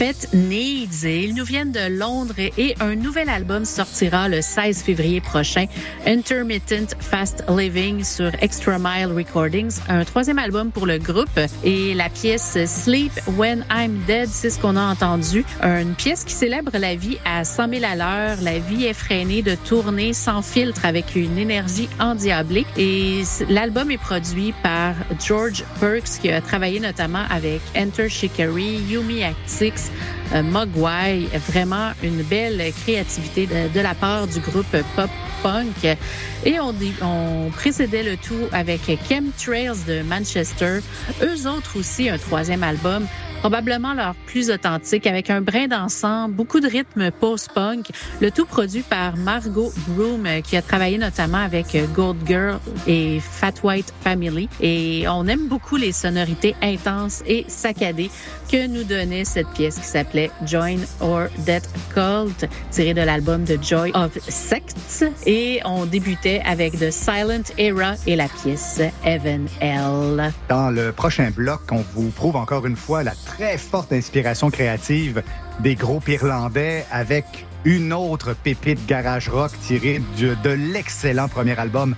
Pet 0.00 0.28
Needs. 0.32 1.04
Ils 1.04 1.34
nous 1.34 1.44
viennent 1.44 1.72
de 1.72 1.98
Londres 1.98 2.32
et 2.38 2.74
un 2.80 2.94
nouvel 2.94 3.28
album 3.28 3.66
sortira 3.66 4.30
le 4.30 4.40
16 4.40 4.82
février 4.82 5.20
prochain, 5.20 5.66
Intermittent 6.06 6.96
Fast 6.98 7.44
Living 7.50 8.02
sur 8.02 8.30
Extra 8.40 8.78
Mile 8.78 9.12
Recordings, 9.14 9.78
un 9.90 10.02
troisième 10.06 10.38
album 10.38 10.70
pour 10.70 10.86
le 10.86 10.96
groupe. 10.96 11.38
Et 11.64 11.92
la 11.92 12.08
pièce 12.08 12.56
Sleep 12.64 13.12
When 13.36 13.66
I'm 13.70 14.00
Dead, 14.06 14.30
c'est 14.30 14.48
ce 14.48 14.58
qu'on 14.58 14.76
a 14.76 14.90
entendu. 14.90 15.44
Une 15.62 15.94
pièce 15.94 16.24
qui 16.24 16.32
célèbre 16.32 16.72
la 16.78 16.94
vie 16.94 17.18
à 17.26 17.44
100 17.44 17.68
000 17.68 17.84
à 17.84 17.94
l'heure, 17.94 18.38
la 18.40 18.58
vie 18.58 18.86
effrénée 18.86 19.42
de 19.42 19.54
tourner 19.54 20.14
sans 20.14 20.40
filtre 20.40 20.86
avec 20.86 21.14
une 21.14 21.36
énergie 21.36 21.90
endiablée. 21.98 22.64
Et 22.78 23.20
l'album 23.50 23.90
est 23.90 23.98
produit 23.98 24.54
par 24.62 24.94
George 25.22 25.62
Perks 25.78 26.20
qui 26.22 26.30
a 26.30 26.40
travaillé 26.40 26.80
notamment 26.80 27.24
avec 27.28 27.60
Enter 27.76 28.08
Shikari, 28.08 28.80
Yumi 28.88 29.24
Actix, 29.24 29.89
Mogwai. 30.34 31.28
Vraiment 31.48 31.92
une 32.02 32.22
belle 32.22 32.72
créativité 32.82 33.46
de, 33.46 33.80
la 33.80 33.94
part 33.94 34.26
du 34.26 34.40
groupe 34.40 34.76
pop 34.96 35.10
punk. 35.42 35.96
Et 36.44 36.58
on, 36.60 37.50
précédait 37.50 38.02
le 38.02 38.16
tout 38.16 38.48
avec 38.52 38.82
Chemtrails 39.08 39.84
de 39.86 40.02
Manchester. 40.02 40.80
Eux 41.22 41.46
autres 41.48 41.78
aussi, 41.78 42.08
un 42.08 42.18
troisième 42.18 42.62
album 42.62 43.06
probablement 43.40 43.94
leur 43.94 44.14
plus 44.26 44.50
authentique, 44.50 45.06
avec 45.06 45.30
un 45.30 45.40
brin 45.40 45.66
d'ensemble, 45.66 46.34
beaucoup 46.34 46.60
de 46.60 46.68
rythme 46.68 47.10
post-punk, 47.10 47.88
le 48.20 48.30
tout 48.30 48.44
produit 48.44 48.82
par 48.82 49.16
Margot 49.16 49.72
Broom, 49.88 50.26
euh, 50.26 50.40
qui 50.42 50.58
a 50.58 50.62
travaillé 50.62 50.98
notamment 50.98 51.38
avec 51.38 51.74
euh, 51.74 51.86
Gold 51.86 52.18
Girl 52.26 52.60
et 52.86 53.18
Fat 53.18 53.54
White 53.62 53.94
Family. 54.04 54.48
Et 54.60 55.06
on 55.08 55.26
aime 55.26 55.48
beaucoup 55.48 55.76
les 55.76 55.92
sonorités 55.92 56.54
intenses 56.60 57.22
et 57.26 57.46
saccadées 57.48 58.10
que 58.52 58.66
nous 58.66 58.84
donnait 58.84 59.24
cette 59.24 59.48
pièce 59.48 59.79
qui 59.80 59.86
s'appelait 59.86 60.30
Join 60.46 60.78
or 61.00 61.28
Death 61.38 61.68
Cult, 61.92 62.48
tirée 62.70 62.94
de 62.94 63.02
l'album 63.02 63.44
de 63.44 63.58
Joy 63.60 63.90
of 63.94 64.18
Sects. 64.28 65.04
Et 65.26 65.60
on 65.64 65.86
débutait 65.86 66.42
avec 66.44 66.78
The 66.78 66.90
Silent 66.90 67.44
Era 67.58 67.94
et 68.06 68.16
la 68.16 68.28
pièce 68.28 68.80
Evan 69.04 69.46
L. 69.60 70.32
Dans 70.48 70.70
le 70.70 70.92
prochain 70.92 71.30
bloc, 71.30 71.62
on 71.70 71.84
vous 71.94 72.10
prouve 72.10 72.36
encore 72.36 72.66
une 72.66 72.76
fois 72.76 73.02
la 73.02 73.14
très 73.26 73.58
forte 73.58 73.92
inspiration 73.92 74.50
créative 74.50 75.22
des 75.60 75.74
groupes 75.74 76.08
irlandais 76.08 76.84
avec 76.90 77.46
une 77.64 77.92
autre 77.92 78.34
pépite 78.34 78.86
garage 78.86 79.28
rock 79.28 79.52
tirée 79.60 80.00
de, 80.18 80.34
de 80.42 80.50
l'excellent 80.50 81.28
premier 81.28 81.58
album 81.58 81.94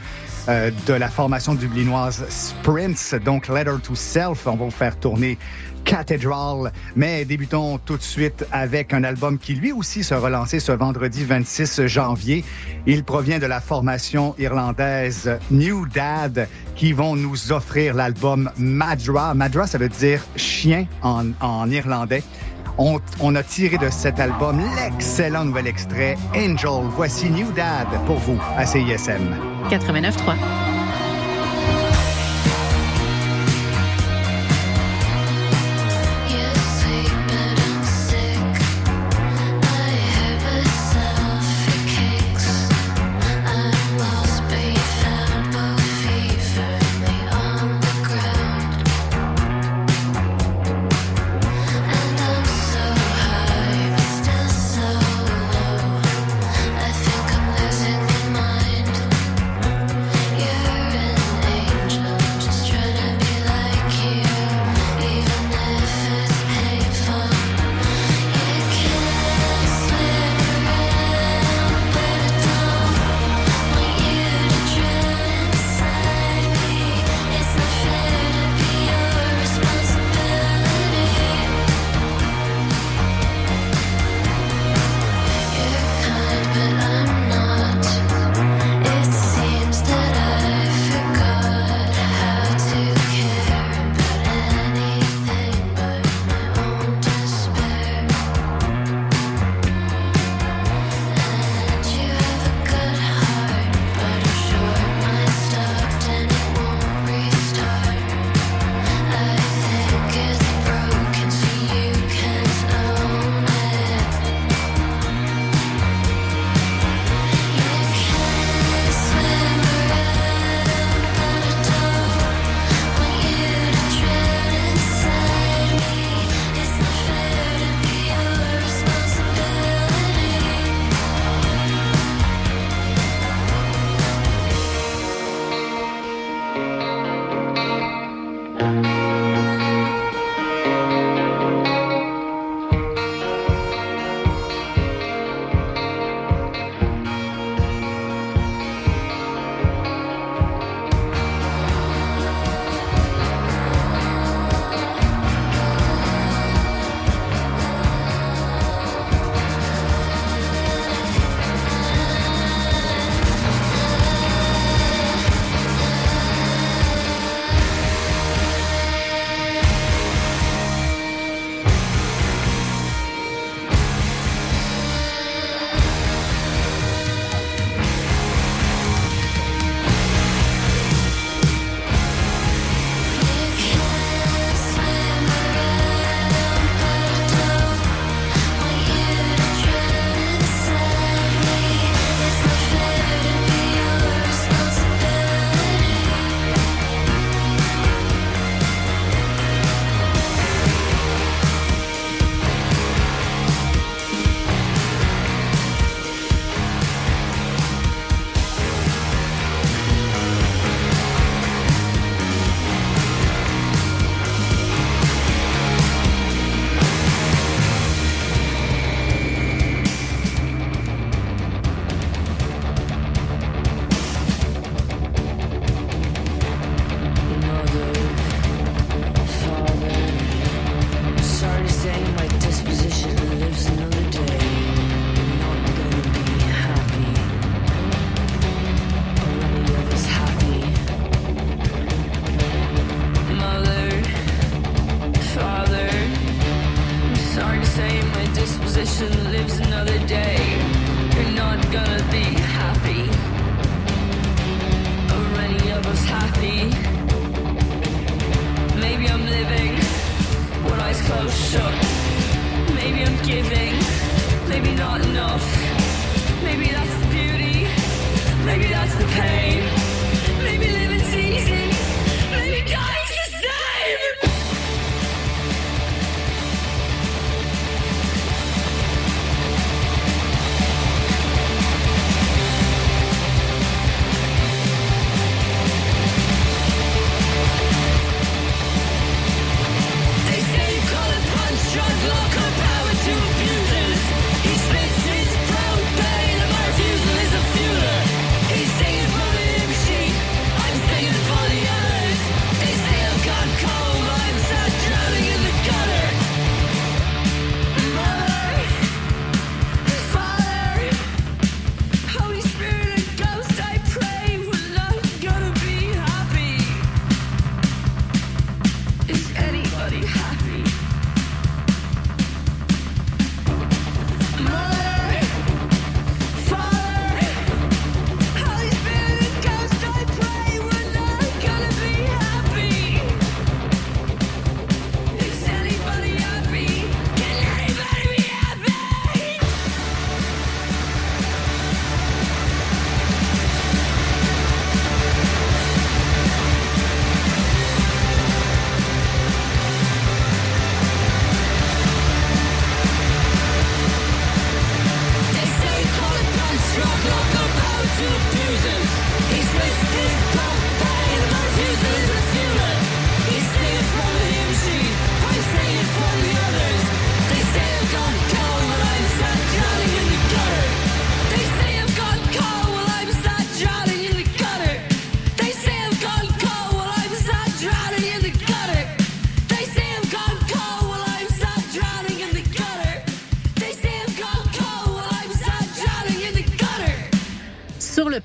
euh, 0.49 0.73
de 0.89 0.95
la 0.95 1.09
formation 1.09 1.55
dublinoise 1.55 2.25
Sprints, 2.29 3.15
donc 3.25 3.47
Letter 3.47 3.77
to 3.81 3.95
Self. 3.95 4.47
On 4.49 4.57
va 4.57 4.65
vous 4.65 4.71
faire 4.73 4.99
tourner 4.99 5.39
Cathedral, 5.85 6.73
mais 6.97 7.25
débutons 7.25 7.79
tout 7.79 7.97
de 7.97 8.03
suite 8.03 8.47
avec 8.53 8.93
un 8.95 9.05
album 9.05 9.39
qui 9.39 9.55
lui 9.55 9.73
aussi 9.73 10.03
sera 10.05 10.31
lancé 10.31 10.61
ce 10.61 10.73
vendredi 10.73 11.25
26 11.25 11.87
janvier. 11.87 12.45
Il 12.87 13.05
provient 13.05 13.39
de 13.39 13.47
la 13.47 13.61
formation 13.61 14.35
irlandaise 14.39 15.39
New 15.51 15.87
Dad 15.87 16.49
qui 16.77 16.93
vont 16.93 17.17
nous 17.17 17.53
offrir 17.53 17.95
l'album 17.95 18.51
Madra. 18.57 19.35
Madra, 19.35 19.67
ça 19.67 19.79
veut 19.79 19.89
dire 19.89 20.23
chien 20.37 20.87
en, 21.03 21.27
en 21.41 21.71
irlandais. 21.71 22.23
On, 22.79 23.01
on 23.21 23.35
a 23.35 23.43
tiré 23.43 23.77
de 23.77 23.91
cet 23.91 24.19
album 24.19 24.63
l'excellent 24.77 25.45
nouvel 25.45 25.67
extrait 25.67 26.17
Angel. 26.35 26.85
Voici 26.97 27.29
New 27.31 27.53
Dad 27.53 27.89
pour 28.07 28.17
vous 28.17 28.39
à 28.57 28.65
CISM. 28.65 29.37
89.3. 29.71 30.72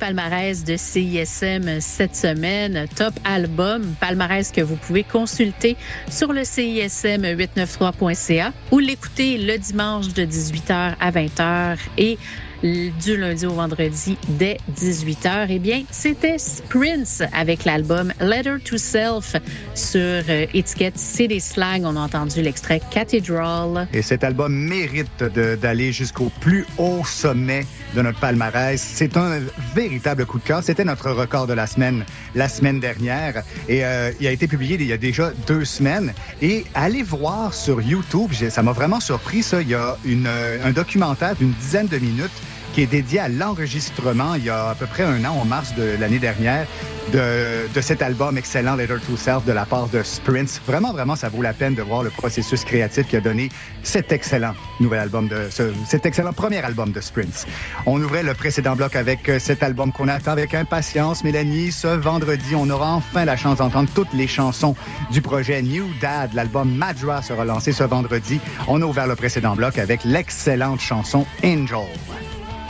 palmarès 0.07 0.63
de 0.63 0.77
CISM 0.77 1.81
cette 1.81 2.15
semaine, 2.15 2.87
top 2.95 3.13
album, 3.25 3.93
palmarès 3.99 4.53
que 4.53 4.61
vous 4.61 4.77
pouvez 4.77 5.03
consulter 5.03 5.75
sur 6.09 6.31
le 6.31 6.43
CISM893.ca 6.43 8.53
ou 8.71 8.79
l'écouter 8.79 9.37
le 9.37 9.57
dimanche 9.57 10.13
de 10.13 10.23
18h 10.23 10.93
à 10.97 11.11
20h 11.11 11.79
et 11.97 12.17
du 12.63 13.17
lundi 13.17 13.45
au 13.45 13.53
vendredi 13.53 14.17
dès 14.27 14.57
18h. 14.75 15.47
Eh 15.49 15.59
bien, 15.59 15.83
c'était 15.91 16.37
Prince 16.69 17.21
avec 17.33 17.65
l'album 17.65 18.11
Letter 18.19 18.55
to 18.63 18.77
Self 18.77 19.35
sur 19.75 19.99
euh, 20.01 20.45
étiquette 20.53 20.97
CD 20.97 21.39
Slang. 21.39 21.83
On 21.85 21.95
a 21.95 21.99
entendu 21.99 22.41
l'extrait 22.41 22.81
Cathedral. 22.91 23.87
Et 23.93 24.01
cet 24.01 24.23
album 24.23 24.53
mérite 24.53 25.23
d'aller 25.23 25.91
jusqu'au 25.91 26.31
plus 26.41 26.65
haut 26.77 27.03
sommet 27.05 27.65
de 27.95 28.01
notre 28.01 28.19
palmarès. 28.19 28.81
C'est 28.81 29.17
un 29.17 29.39
véritable 29.75 30.25
coup 30.25 30.39
de 30.39 30.43
cœur. 30.43 30.63
C'était 30.63 30.85
notre 30.85 31.11
record 31.11 31.47
de 31.47 31.53
la 31.53 31.67
semaine, 31.67 32.05
la 32.35 32.49
semaine 32.49 32.79
dernière. 32.79 33.43
Et 33.69 33.85
euh, 33.85 34.11
il 34.19 34.27
a 34.27 34.31
été 34.31 34.47
publié 34.47 34.77
il 34.79 34.85
y 34.85 34.93
a 34.93 34.97
déjà 34.97 35.31
deux 35.47 35.65
semaines. 35.65 36.13
Et 36.41 36.65
allez 36.73 37.03
voir 37.03 37.53
sur 37.53 37.81
YouTube, 37.81 38.31
ça 38.33 38.63
m'a 38.63 38.71
vraiment 38.71 38.99
surpris 38.99 39.43
ça. 39.43 39.61
Il 39.61 39.69
y 39.69 39.75
a 39.75 39.97
une, 40.05 40.27
euh, 40.27 40.57
un 40.65 40.71
documentaire 40.71 41.35
d'une 41.35 41.51
dizaine 41.51 41.87
de 41.87 41.97
minutes 41.97 42.31
qui 42.77 42.83
est 42.83 42.85
dédié 42.85 43.19
à 43.19 43.27
l'enregistrement 43.27 44.35
il 44.35 44.43
y 44.43 44.51
a 44.51 44.69
à 44.69 44.75
peu 44.75 44.85
près 44.85 45.01
un 45.01 45.25
an, 45.25 45.31
en 45.41 45.45
mars 45.45 45.73
de 45.73 45.95
l'année 45.99 46.19
dernière, 46.19 46.67
de, 47.11 47.81
cet 47.81 48.03
album 48.03 48.37
excellent 48.37 48.75
Letter 48.75 48.97
to 49.03 49.17
Self 49.17 49.45
de 49.45 49.51
la 49.51 49.65
part 49.65 49.87
de 49.87 50.03
Sprints. 50.03 50.61
Vraiment, 50.67 50.93
vraiment, 50.93 51.15
ça 51.15 51.27
vaut 51.29 51.41
la 51.41 51.53
peine 51.53 51.73
de 51.73 51.81
voir 51.81 52.03
le 52.03 52.11
processus 52.11 52.63
créatif 52.63 53.07
qui 53.07 53.15
a 53.15 53.19
donné 53.19 53.49
cet 53.81 54.11
excellent 54.11 54.53
nouvel 54.79 54.99
album 54.99 55.27
de 55.27 55.47
ce, 55.49 55.73
cet 55.87 56.05
excellent 56.05 56.33
premier 56.33 56.59
album 56.59 56.91
de 56.91 57.01
Sprints. 57.01 57.47
On 57.87 57.99
ouvrait 57.99 58.21
le 58.21 58.35
précédent 58.35 58.75
bloc 58.75 58.95
avec 58.95 59.27
euh, 59.27 59.39
cet 59.39 59.63
album 59.63 59.91
qu'on 59.91 60.07
attend 60.07 60.33
avec 60.33 60.53
impatience. 60.53 61.23
Mélanie, 61.23 61.71
ce 61.71 61.87
vendredi, 61.87 62.53
on 62.53 62.69
aura 62.69 62.93
enfin 62.93 63.25
la 63.25 63.37
chance 63.37 63.57
d'entendre 63.57 63.89
toutes 63.95 64.13
les 64.13 64.27
chansons 64.27 64.75
du 65.09 65.23
projet 65.23 65.63
New 65.63 65.87
Dad. 65.99 66.35
L'album 66.35 66.71
Madra 66.71 67.23
sera 67.23 67.43
lancé 67.43 67.71
ce 67.71 67.85
vendredi. 67.85 68.39
On 68.67 68.83
a 68.83 68.85
ouvert 68.85 69.07
le 69.07 69.15
précédent 69.15 69.55
bloc 69.55 69.79
avec 69.79 70.03
l'excellente 70.03 70.79
chanson 70.79 71.25
Angel. 71.43 71.87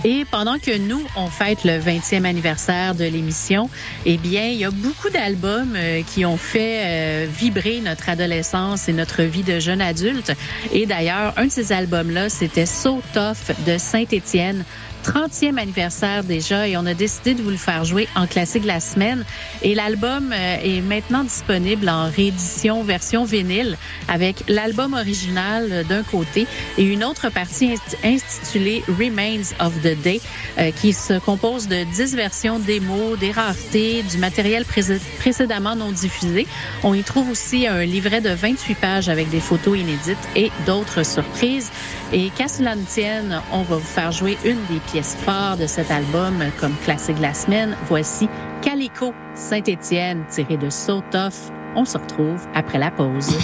Et 0.03 0.25
pendant 0.29 0.59
que 0.59 0.77
nous, 0.77 1.01
on 1.15 1.27
fête 1.27 1.63
le 1.63 1.79
20e 1.79 2.23
anniversaire 2.25 2.93
de 2.93 3.03
l'émission, 3.03 3.69
eh 4.05 4.17
bien, 4.17 4.45
il 4.45 4.57
y 4.57 4.65
a 4.65 4.71
beaucoup 4.71 5.09
d'albums 5.09 5.75
euh, 5.75 6.01
qui 6.03 6.23
ont 6.25 6.37
fait 6.37 6.81
euh, 6.85 7.27
vibrer 7.27 7.81
notre 7.81 8.09
adolescence 8.09 8.87
et 8.87 8.93
notre 8.93 9.23
vie 9.23 9.43
de 9.43 9.59
jeune 9.59 9.81
adulte. 9.81 10.31
Et 10.71 10.85
d'ailleurs, 10.85 11.33
un 11.37 11.45
de 11.45 11.51
ces 11.51 11.71
albums-là, 11.71 12.29
c'était 12.29 12.67
So 12.67 13.01
Tough 13.13 13.55
de 13.65 13.77
Saint-Étienne. 13.77 14.63
30e 15.07 15.57
anniversaire 15.57 16.23
déjà 16.25 16.67
et 16.67 16.75
on 16.75 16.85
a 16.85 16.93
décidé 16.93 17.33
de 17.33 17.41
vous 17.41 17.49
le 17.49 17.55
faire 17.57 17.85
jouer 17.85 18.09
en 18.15 18.27
classique 18.27 18.63
de 18.63 18.67
la 18.67 18.81
semaine. 18.81 19.23
Et 19.61 19.73
l'album 19.73 20.33
euh, 20.33 20.57
est 20.61 20.81
maintenant 20.81 21.23
disponible 21.23 21.87
en 21.87 22.09
réédition 22.09 22.83
version 22.83 23.23
vinyle 23.23 23.77
avec 24.09 24.43
l'album 24.49 24.93
original 24.93 25.69
euh, 25.71 25.83
d'un 25.85 26.03
côté 26.03 26.45
et 26.77 26.83
une 26.83 27.05
autre 27.05 27.29
partie 27.29 27.73
intitulée 28.03 28.83
Remains 28.89 29.43
of 29.61 29.73
the 29.81 29.95
Day 30.01 30.19
euh, 30.57 30.71
qui 30.71 30.91
se 30.91 31.17
compose 31.19 31.69
de 31.69 31.83
10 31.85 32.15
versions 32.15 32.59
démos, 32.59 33.17
des 33.17 33.31
raretés, 33.31 34.03
du 34.03 34.17
matériel 34.17 34.65
pré- 34.65 34.99
précédemment 35.19 35.75
non 35.77 35.91
diffusé. 35.91 36.45
On 36.83 36.93
y 36.93 37.03
trouve 37.03 37.29
aussi 37.29 37.65
un 37.65 37.83
livret 37.85 38.19
de 38.19 38.29
28 38.31 38.75
pages 38.75 39.09
avec 39.09 39.29
des 39.29 39.39
photos 39.39 39.77
inédites 39.79 40.17
et 40.35 40.51
d'autres 40.65 41.03
surprises. 41.05 41.71
Et 42.13 42.29
qu'à 42.29 42.47
cela 42.47 42.75
ne 42.75 42.83
tienne, 42.83 43.41
on 43.51 43.63
va 43.63 43.75
vous 43.75 43.81
faire 43.81 44.11
jouer 44.11 44.37
une 44.45 44.63
des 44.65 44.79
pièces 44.91 45.15
phares 45.15 45.57
de 45.57 45.67
cet 45.67 45.91
album 45.91 46.41
comme 46.59 46.75
classique 46.85 47.17
de 47.17 47.21
la 47.21 47.33
semaine. 47.33 47.75
Voici 47.87 48.29
Calico 48.61 49.13
Saint-Étienne 49.35 50.23
tiré 50.29 50.57
de 50.57 50.69
So 50.69 51.01
Tough. 51.11 51.51
On 51.75 51.83
se 51.83 51.97
retrouve 51.97 52.47
après 52.53 52.79
la 52.79 52.91
pause. 52.91 53.37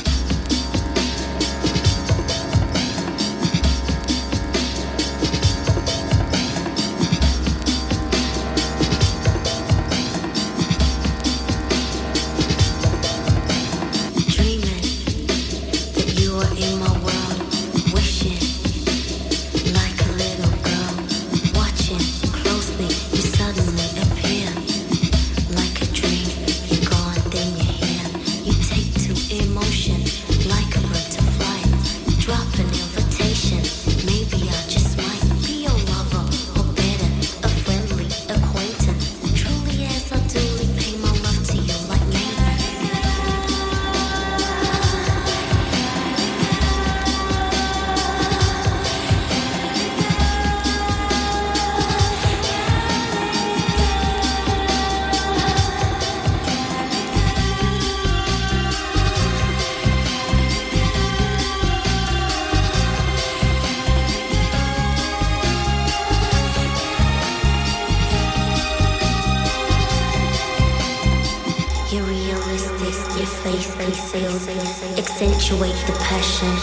The 75.85 75.93
passion. 75.99 76.53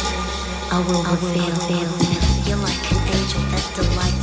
I 0.72 0.78
will 0.86 1.02
reveal. 1.02 1.44
You're 2.46 2.62
like 2.64 2.92
an 2.92 3.00
angel 3.08 3.42
that 3.52 3.64
delights 3.74 4.19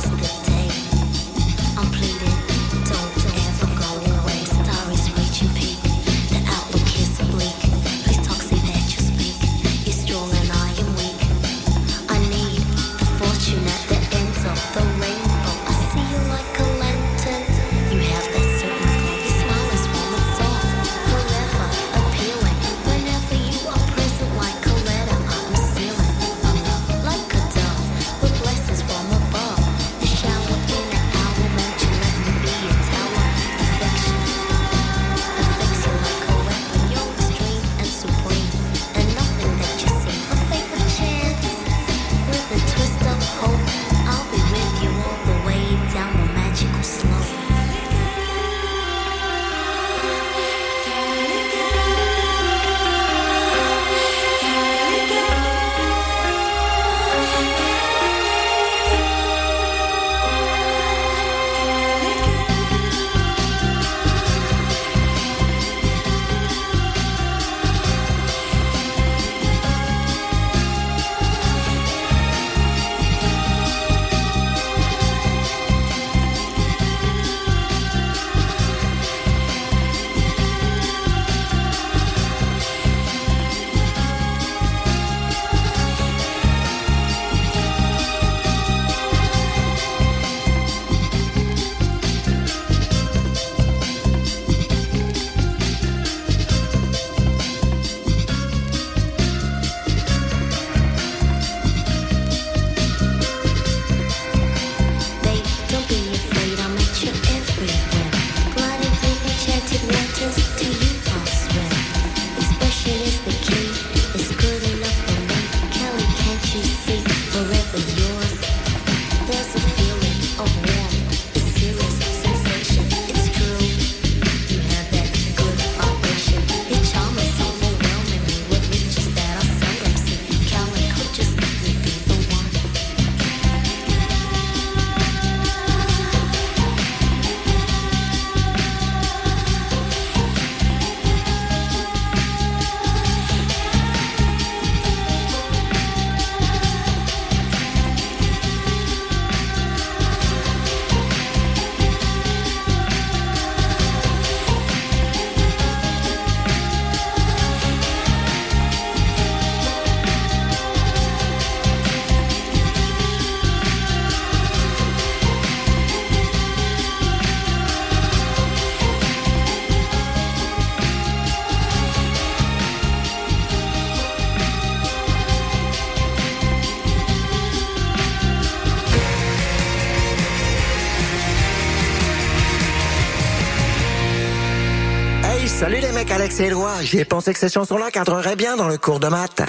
mecs, 186.08 186.12
Alex 186.12 186.40
et. 186.40 186.52
J'ai 186.82 187.04
pensé 187.04 187.32
que 187.32 187.38
cette 187.38 187.52
chanson-là 187.52 187.90
cadrerait 187.90 188.36
bien 188.36 188.56
dans 188.56 188.68
le 188.68 188.78
cours 188.78 189.00
de 189.00 189.08
maths. 189.08 189.42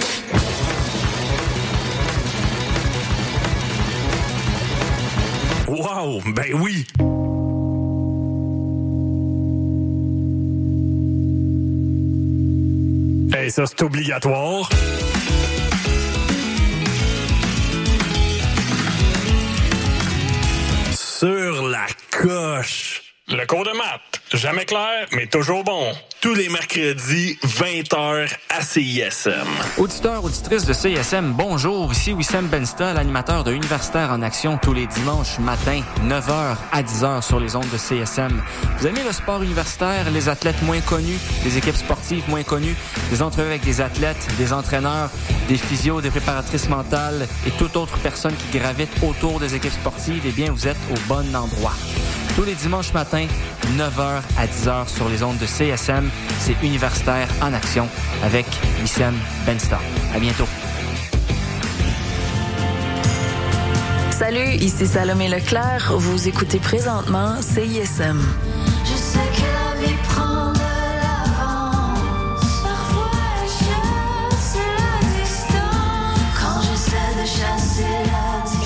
Wow, 5.68 6.20
ben 6.34 6.54
oui. 6.54 6.86
Hey, 13.32 13.50
ça 13.50 13.64
c'est 13.66 13.82
obligatoire. 13.82 14.68
Sur 20.92 21.68
la 21.68 21.86
coche. 22.10 22.99
Le 23.32 23.46
cours 23.46 23.62
de 23.62 23.70
maths, 23.70 24.20
jamais 24.34 24.64
clair, 24.64 25.06
mais 25.12 25.24
toujours 25.28 25.62
bon. 25.62 25.92
Tous 26.20 26.34
les 26.34 26.48
mercredis, 26.48 27.38
20h 27.44 28.28
à 28.48 28.60
CISM. 28.60 29.46
Auditeurs, 29.78 30.24
auditrices 30.24 30.64
de 30.64 30.72
CISM, 30.72 31.34
bonjour. 31.34 31.92
Ici 31.92 32.12
Wissam 32.12 32.48
Bensta, 32.48 32.92
l'animateur 32.92 33.44
de 33.44 33.52
Universitaire 33.52 34.10
en 34.10 34.22
Action 34.22 34.58
tous 34.60 34.72
les 34.72 34.88
dimanches 34.88 35.38
matin, 35.38 35.80
9h 36.04 36.56
à 36.72 36.82
10h 36.82 37.22
sur 37.22 37.38
les 37.38 37.54
ondes 37.54 37.70
de 37.72 37.78
CSM. 37.78 38.42
Vous 38.78 38.86
aimez 38.88 39.04
le 39.04 39.12
sport 39.12 39.44
universitaire, 39.44 40.10
les 40.10 40.28
athlètes 40.28 40.60
moins 40.62 40.80
connus, 40.80 41.18
les 41.44 41.56
équipes 41.56 41.76
sportives 41.76 42.28
moins 42.28 42.42
connues, 42.42 42.76
des 43.10 43.22
entrevues 43.22 43.50
avec 43.50 43.62
des 43.62 43.80
athlètes, 43.80 44.26
des 44.38 44.52
entraîneurs, 44.52 45.08
des 45.46 45.56
physios, 45.56 46.00
des 46.00 46.10
préparatrices 46.10 46.68
mentales 46.68 47.28
et 47.46 47.52
toute 47.52 47.76
autre 47.76 47.96
personne 47.98 48.34
qui 48.34 48.58
gravite 48.58 48.90
autour 49.04 49.38
des 49.38 49.54
équipes 49.54 49.72
sportives, 49.72 50.22
eh 50.26 50.32
bien, 50.32 50.50
vous 50.50 50.66
êtes 50.66 50.76
au 50.90 50.98
bon 51.06 51.34
endroit. 51.36 51.74
Tous 52.36 52.44
les 52.44 52.54
dimanches 52.54 52.94
matins, 52.94 53.19
9h 53.76 54.22
à 54.38 54.46
10h 54.46 54.88
sur 54.88 55.08
les 55.08 55.22
ondes 55.22 55.38
de 55.38 55.46
CSM, 55.46 56.08
c'est 56.38 56.56
Universitaire 56.62 57.28
en 57.42 57.52
Action 57.52 57.88
avec 58.22 58.46
Wissam 58.80 59.14
Benstar. 59.46 59.80
À 60.14 60.18
bientôt. 60.18 60.46
Salut, 64.10 64.54
ici 64.56 64.86
Salomé 64.86 65.28
Leclerc. 65.28 65.92
Vous 65.96 66.28
écoutez 66.28 66.58
présentement 66.58 67.40
CISM. 67.40 68.20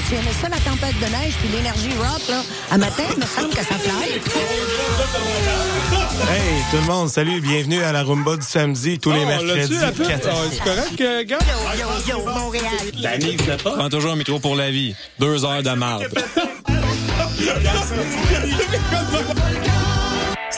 As-tu 0.00 0.14
aimé 0.14 0.30
ça, 0.40 0.48
la 0.48 0.56
tempête 0.56 0.98
de 0.98 1.04
neige 1.12 1.34
puis 1.40 1.48
l'énergie 1.54 1.90
rock, 1.98 2.22
là? 2.30 2.42
À 2.70 2.78
matin, 2.78 3.02
il 3.12 3.18
me 3.20 3.26
semble 3.26 3.50
que 3.50 3.62
ça 3.62 3.74
fly. 3.74 4.12
Hey, 6.30 6.62
tout 6.70 6.76
le 6.78 6.86
monde, 6.86 7.10
salut, 7.10 7.42
bienvenue 7.42 7.82
à 7.82 7.92
la 7.92 8.02
rumba 8.02 8.36
du 8.36 8.46
samedi, 8.46 8.98
tous 8.98 9.12
les 9.12 9.24
Oh, 9.24 9.26
mercredis. 9.26 9.76
Ah, 9.82 9.90
c'est 10.50 10.64
correct, 10.64 11.00
euh, 11.02 11.22
gars? 11.24 11.36
Yo, 11.78 11.86
yo, 12.08 12.24
Montréal. 12.24 12.64
La 12.98 13.18
de 13.18 13.62
pas. 13.62 13.72
Prends 13.72 13.90
toujours 13.90 14.12
un 14.12 14.16
métro 14.16 14.38
pour 14.38 14.56
la 14.56 14.70
vie. 14.70 14.94
Deux 15.18 15.44
heures 15.44 15.62
de 15.62 15.70
marde. 15.72 16.08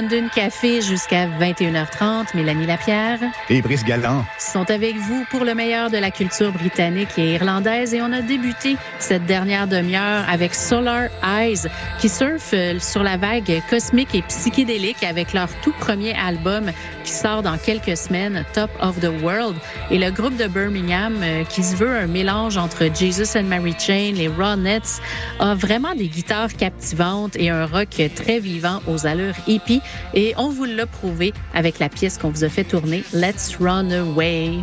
London 0.00 0.28
Café 0.34 0.80
jusqu'à 0.80 1.26
21h30. 1.26 2.34
Mélanie 2.34 2.64
Lapierre 2.64 3.18
Et 3.50 3.60
Brice 3.60 3.84
Galland. 3.84 4.24
sont 4.38 4.70
avec 4.70 4.96
vous 4.96 5.26
pour 5.30 5.44
le 5.44 5.54
meilleur 5.54 5.90
de 5.90 5.98
la 5.98 6.10
culture 6.10 6.52
britannique 6.52 7.18
et 7.18 7.34
irlandaise. 7.34 7.92
Et 7.92 8.00
on 8.00 8.10
a 8.10 8.22
débuté 8.22 8.78
cette 8.98 9.26
dernière 9.26 9.66
demi-heure 9.66 10.24
avec 10.26 10.54
Solar 10.54 11.08
Eyes, 11.22 11.68
qui 11.98 12.08
surfent 12.08 12.54
euh, 12.54 12.78
sur 12.78 13.02
la 13.02 13.18
vague 13.18 13.62
cosmique 13.68 14.14
et 14.14 14.22
psychédélique 14.22 15.04
avec 15.04 15.34
leur 15.34 15.48
tout 15.60 15.74
premier 15.78 16.14
album 16.16 16.70
qui 17.04 17.12
sort 17.12 17.42
dans 17.42 17.58
quelques 17.58 17.96
semaines, 17.96 18.46
Top 18.54 18.70
of 18.80 19.00
the 19.00 19.10
World. 19.22 19.56
Et 19.90 19.98
le 19.98 20.10
groupe 20.10 20.36
de 20.36 20.46
Birmingham, 20.46 21.16
euh, 21.22 21.44
qui 21.44 21.62
se 21.62 21.76
veut 21.76 21.94
un 21.94 22.06
mélange 22.06 22.56
entre 22.56 22.86
Jesus 22.94 23.38
and 23.38 23.44
Mary 23.44 23.74
Chain, 23.78 24.12
les 24.14 24.28
Ronettes, 24.28 25.02
a 25.40 25.54
vraiment 25.54 25.94
des 25.94 26.08
guitares 26.08 26.54
captivantes 26.54 27.36
et 27.36 27.50
un 27.50 27.66
rock 27.66 28.00
très 28.14 28.38
vivant 28.38 28.80
aux 28.86 29.06
allures 29.06 29.34
hippies. 29.46 29.82
Et 30.14 30.34
on 30.36 30.48
vous 30.48 30.64
l'a 30.64 30.86
prouvé 30.86 31.32
avec 31.54 31.78
la 31.78 31.88
pièce 31.88 32.18
qu'on 32.18 32.30
vous 32.30 32.44
a 32.44 32.48
fait 32.48 32.64
tourner, 32.64 33.04
Let's 33.12 33.56
Run 33.60 33.90
Away. 33.90 34.60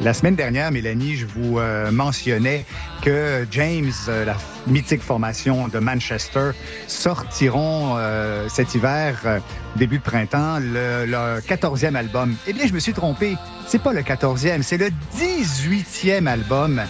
La 0.00 0.12
semaine 0.12 0.34
dernière, 0.34 0.72
Mélanie, 0.72 1.14
je 1.14 1.24
vous 1.24 1.58
euh, 1.58 1.90
mentionnais 1.92 2.66
que 3.02 3.46
James, 3.52 3.92
euh, 4.08 4.24
la 4.24 4.36
mythique 4.66 5.02
formation 5.02 5.68
de 5.68 5.78
Manchester, 5.78 6.50
sortiront 6.88 7.94
euh, 7.96 8.48
cet 8.48 8.74
hiver, 8.74 9.40
début 9.76 9.98
de 9.98 10.02
printemps, 10.02 10.58
le, 10.58 11.06
leur 11.06 11.38
14e 11.38 11.94
album. 11.94 12.34
Eh 12.48 12.52
bien, 12.52 12.66
je 12.66 12.72
me 12.72 12.80
suis 12.80 12.92
trompé. 12.92 13.36
C'est 13.68 13.80
pas 13.80 13.92
le 13.92 14.02
14e, 14.02 14.62
c'est 14.62 14.78
le 14.78 14.90
18e 15.16 16.26
album 16.26 16.82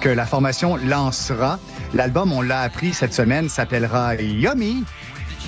que 0.00 0.08
la 0.08 0.24
formation 0.24 0.76
lancera. 0.76 1.58
L'album, 1.92 2.32
on 2.32 2.40
l'a 2.40 2.60
appris 2.60 2.94
cette 2.94 3.12
semaine, 3.12 3.48
s'appellera 3.48 4.14
Yummy. 4.14 4.84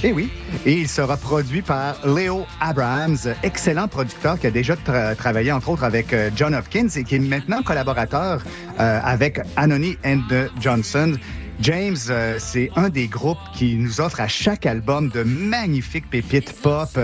Eh 0.05 0.12
oui, 0.12 0.30
et 0.66 0.72
il 0.72 0.88
sera 0.88 1.16
produit 1.16 1.62
par 1.62 2.05
Leo 2.05 2.44
Abrams, 2.61 3.18
excellent 3.44 3.86
producteur 3.86 4.36
qui 4.36 4.48
a 4.48 4.50
déjà 4.50 4.74
tra- 4.74 5.14
travaillé 5.14 5.53
entre 5.53 5.68
autres 5.68 5.84
avec 5.84 6.12
euh, 6.12 6.28
John 6.34 6.57
Hopkins 6.57 6.88
et 6.96 7.05
qui 7.05 7.14
est 7.14 7.18
maintenant 7.20 7.62
collaborateur 7.62 8.42
euh, 8.80 9.00
avec 9.05 9.38
Anony 9.55 9.96
and 10.05 10.22
Johnson. 10.61 11.14
James, 11.61 11.96
euh, 12.11 12.36
c'est 12.40 12.70
un 12.74 12.88
des 12.88 13.07
groupes 13.07 13.38
qui 13.55 13.76
nous 13.76 14.00
offre 14.00 14.20
à 14.20 14.26
chaque 14.26 14.66
album 14.66 15.09
de 15.09 15.22
magnifiques 15.22 16.11
pépites 16.11 16.53
pop. 16.61 16.98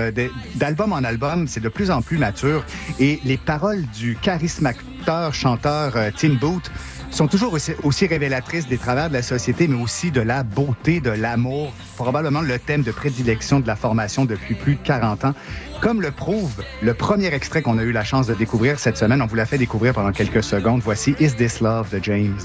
D'album 0.57 0.93
en 0.93 1.05
album, 1.05 1.47
c'est 1.47 1.61
de 1.61 1.69
plus 1.69 1.93
en 1.93 2.03
plus 2.03 2.19
mature. 2.19 2.65
Et 2.99 3.21
les 3.25 3.37
paroles 3.37 3.83
du 3.97 4.17
charismateur 4.21 5.33
chanteur 5.35 5.95
Tim 6.17 6.35
Booth 6.41 6.73
sont 7.11 7.27
toujours 7.27 7.57
aussi, 7.83 8.07
révélatrices 8.07 8.69
des 8.69 8.79
travers 8.79 9.09
de 9.09 9.15
la 9.15 9.23
société, 9.23 9.69
mais 9.69 9.81
aussi 9.81 10.11
de 10.11 10.21
la 10.21 10.43
beauté, 10.43 11.01
de 11.01 11.11
l'amour, 11.11 11.73
probablement 11.97 12.41
le 12.41 12.59
thème 12.59 12.83
de 12.83 12.93
prédilection 12.93 13.61
de 13.61 13.67
la 13.67 13.77
formation 13.77 14.25
depuis 14.25 14.55
plus 14.55 14.77
de 14.77 14.83
40 14.83 15.25
ans. 15.25 15.35
Comme 15.81 16.03
le 16.03 16.11
prouve 16.11 16.63
le 16.83 16.95
premier 16.95 17.27
extrait 17.27 17.63
qu'on 17.63 17.79
a 17.79 17.83
eu 17.83 17.93
la 17.93 18.05
chance 18.05 18.27
de 18.27 18.35
découvrir 18.35 18.79
cette 18.79 18.97
semaine, 18.97 19.23
on 19.23 19.27
vous 19.27 19.37
l'a 19.37 19.47
fait 19.47 19.59
découvrir 19.59 19.95
pendant 19.95 20.13
quelques 20.13 20.43
secondes. 20.43 20.81
Voici 20.85 21.15
Is 21.21 21.33
This 21.33 21.61
Love 21.61 21.91
de 21.91 22.03
James. 22.03 22.39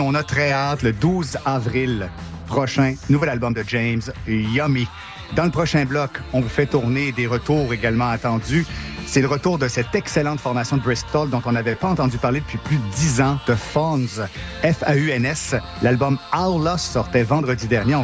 On 0.00 0.14
a 0.14 0.22
très 0.22 0.52
hâte 0.52 0.82
le 0.82 0.92
12 0.92 1.38
avril 1.44 2.08
prochain, 2.46 2.94
nouvel 3.08 3.28
album 3.28 3.54
de 3.54 3.62
James, 3.66 4.02
Yummy. 4.26 4.86
Dans 5.34 5.44
le 5.44 5.50
prochain 5.50 5.84
bloc, 5.84 6.10
on 6.32 6.40
vous 6.40 6.48
fait 6.48 6.66
tourner 6.66 7.12
des 7.12 7.26
retours 7.26 7.72
également 7.72 8.08
attendus. 8.08 8.66
C'est 9.06 9.20
le 9.20 9.28
retour 9.28 9.56
de 9.56 9.68
cette 9.68 9.94
excellente 9.94 10.40
formation 10.40 10.76
de 10.76 10.82
Bristol 10.82 11.30
dont 11.30 11.40
on 11.46 11.52
n'avait 11.52 11.76
pas 11.76 11.88
entendu 11.88 12.18
parler 12.18 12.40
depuis 12.40 12.58
plus 12.58 12.76
de 12.76 12.82
10 12.96 13.20
ans, 13.20 13.38
de 13.46 13.54
Fauns, 13.54 14.26
F-A-U-N-S. 14.62 15.54
L'album 15.80 16.18
Our 16.36 16.58
Lost 16.58 16.92
sortait 16.92 17.22
vendredi 17.22 17.68
dernier. 17.68 17.94
On, 17.94 18.02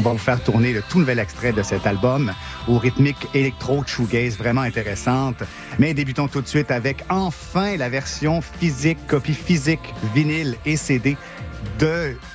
va 0.00 0.10
vous 0.12 0.18
faire 0.18 0.42
tourner 0.44 0.72
le 0.72 0.82
tout 0.82 1.00
nouvel 1.00 1.18
extrait 1.18 1.52
de 1.52 1.62
cet 1.62 1.86
album 1.86 2.32
aux 2.68 2.78
rythmiques 2.78 3.26
électro-shoegaze 3.34 4.36
vraiment 4.36 4.60
intéressantes. 4.60 5.42
Mais 5.78 5.94
débutons 5.94 6.28
tout 6.28 6.42
de 6.42 6.48
suite 6.48 6.70
avec 6.70 7.02
enfin 7.08 7.76
la 7.76 7.88
version 7.88 8.40
physique, 8.42 8.98
copie 9.08 9.34
physique, 9.34 9.94
vinyle 10.14 10.56
et 10.66 10.76
CD 10.76 11.16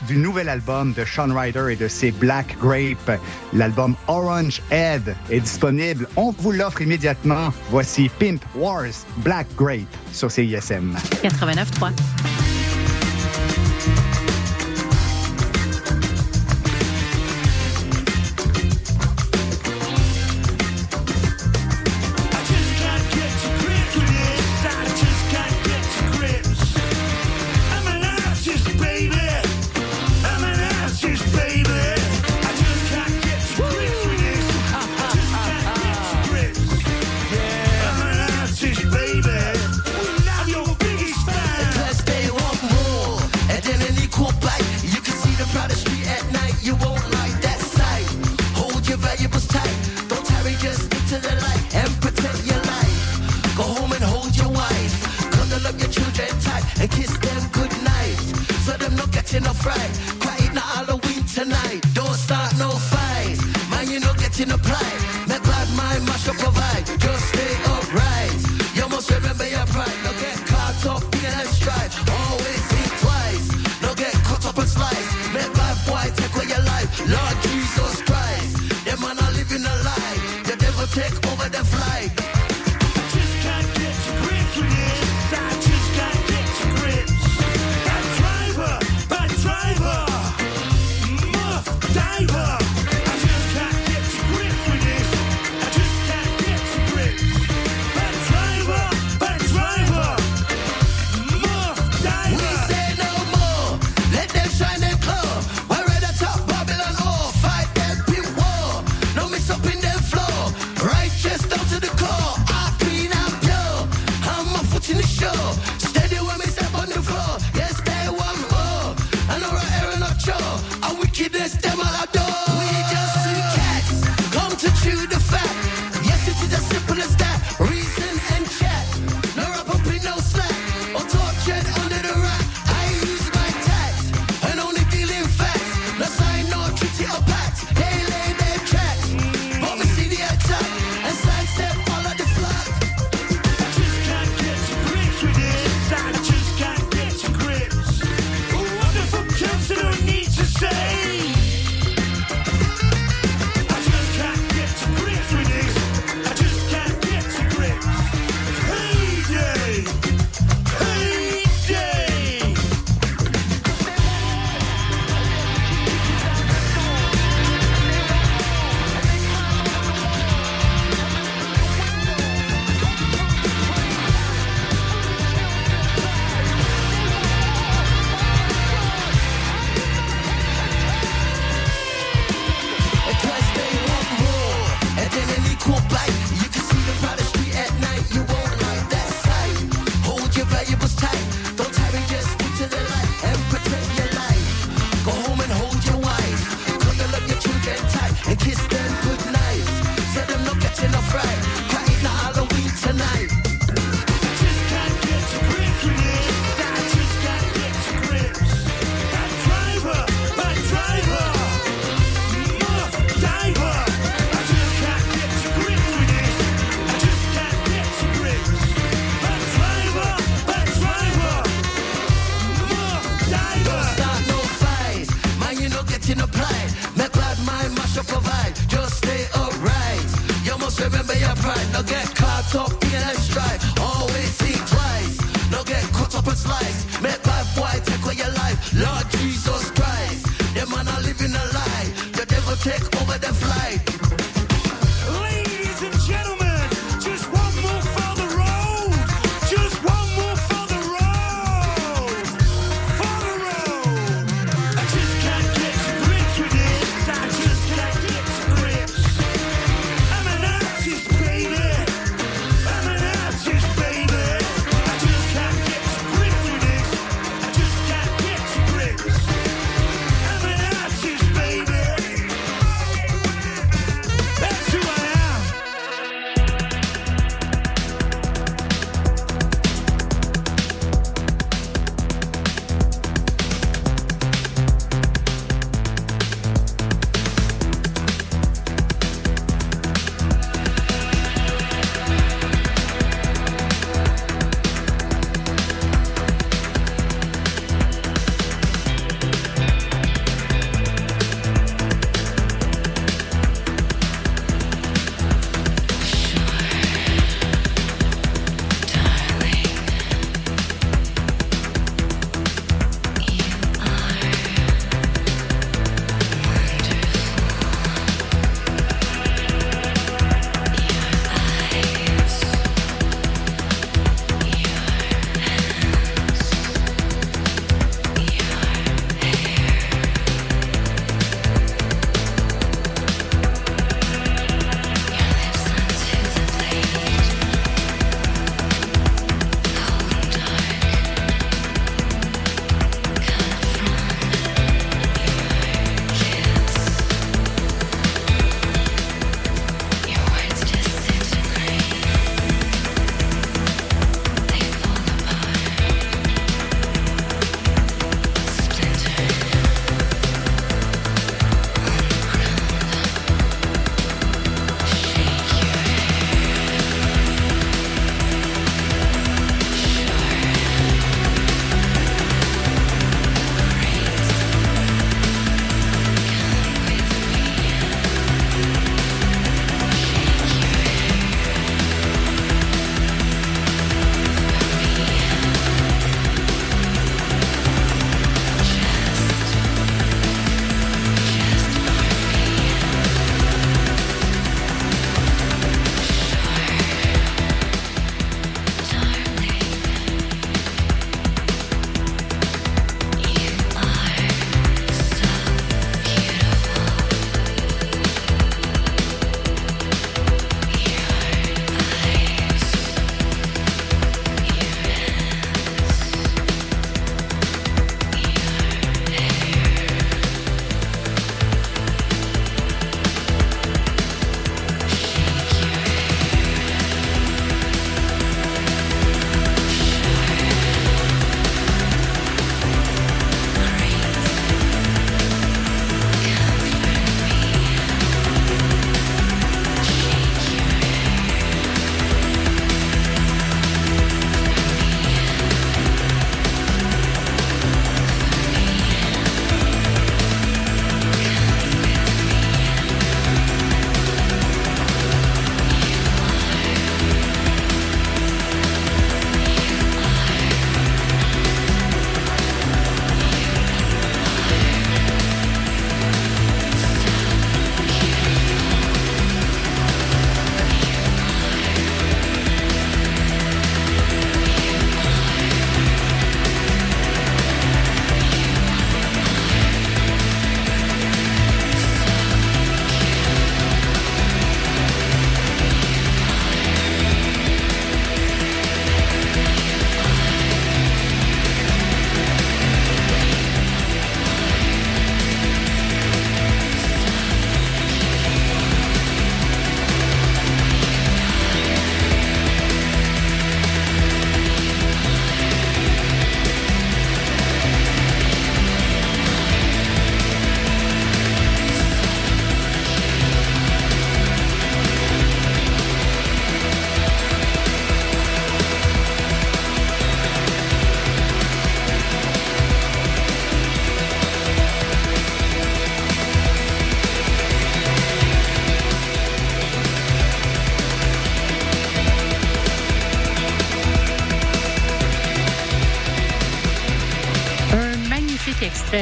du 0.08 0.18
nouvel 0.18 0.50
album 0.50 0.94
de 0.94 1.06
Sean 1.06 1.34
Ryder 1.34 1.68
et 1.72 1.76
de 1.76 1.88
ses 1.88 2.12
Black 2.12 2.58
Grape. 2.60 3.20
L'album 3.54 3.96
Orange 4.08 4.62
Head 4.72 5.16
est 5.30 5.40
disponible. 5.40 6.08
On 6.18 6.32
vous 6.32 6.52
l'offre 6.52 6.82
immédiatement. 6.82 7.54
Voici 7.70 8.10
Pimp 8.20 8.44
Wars 8.56 9.06
Black 9.18 9.48
Grape 9.56 9.96
sur 10.12 10.30
CISM. 10.32 10.96
89.3. 11.24 12.37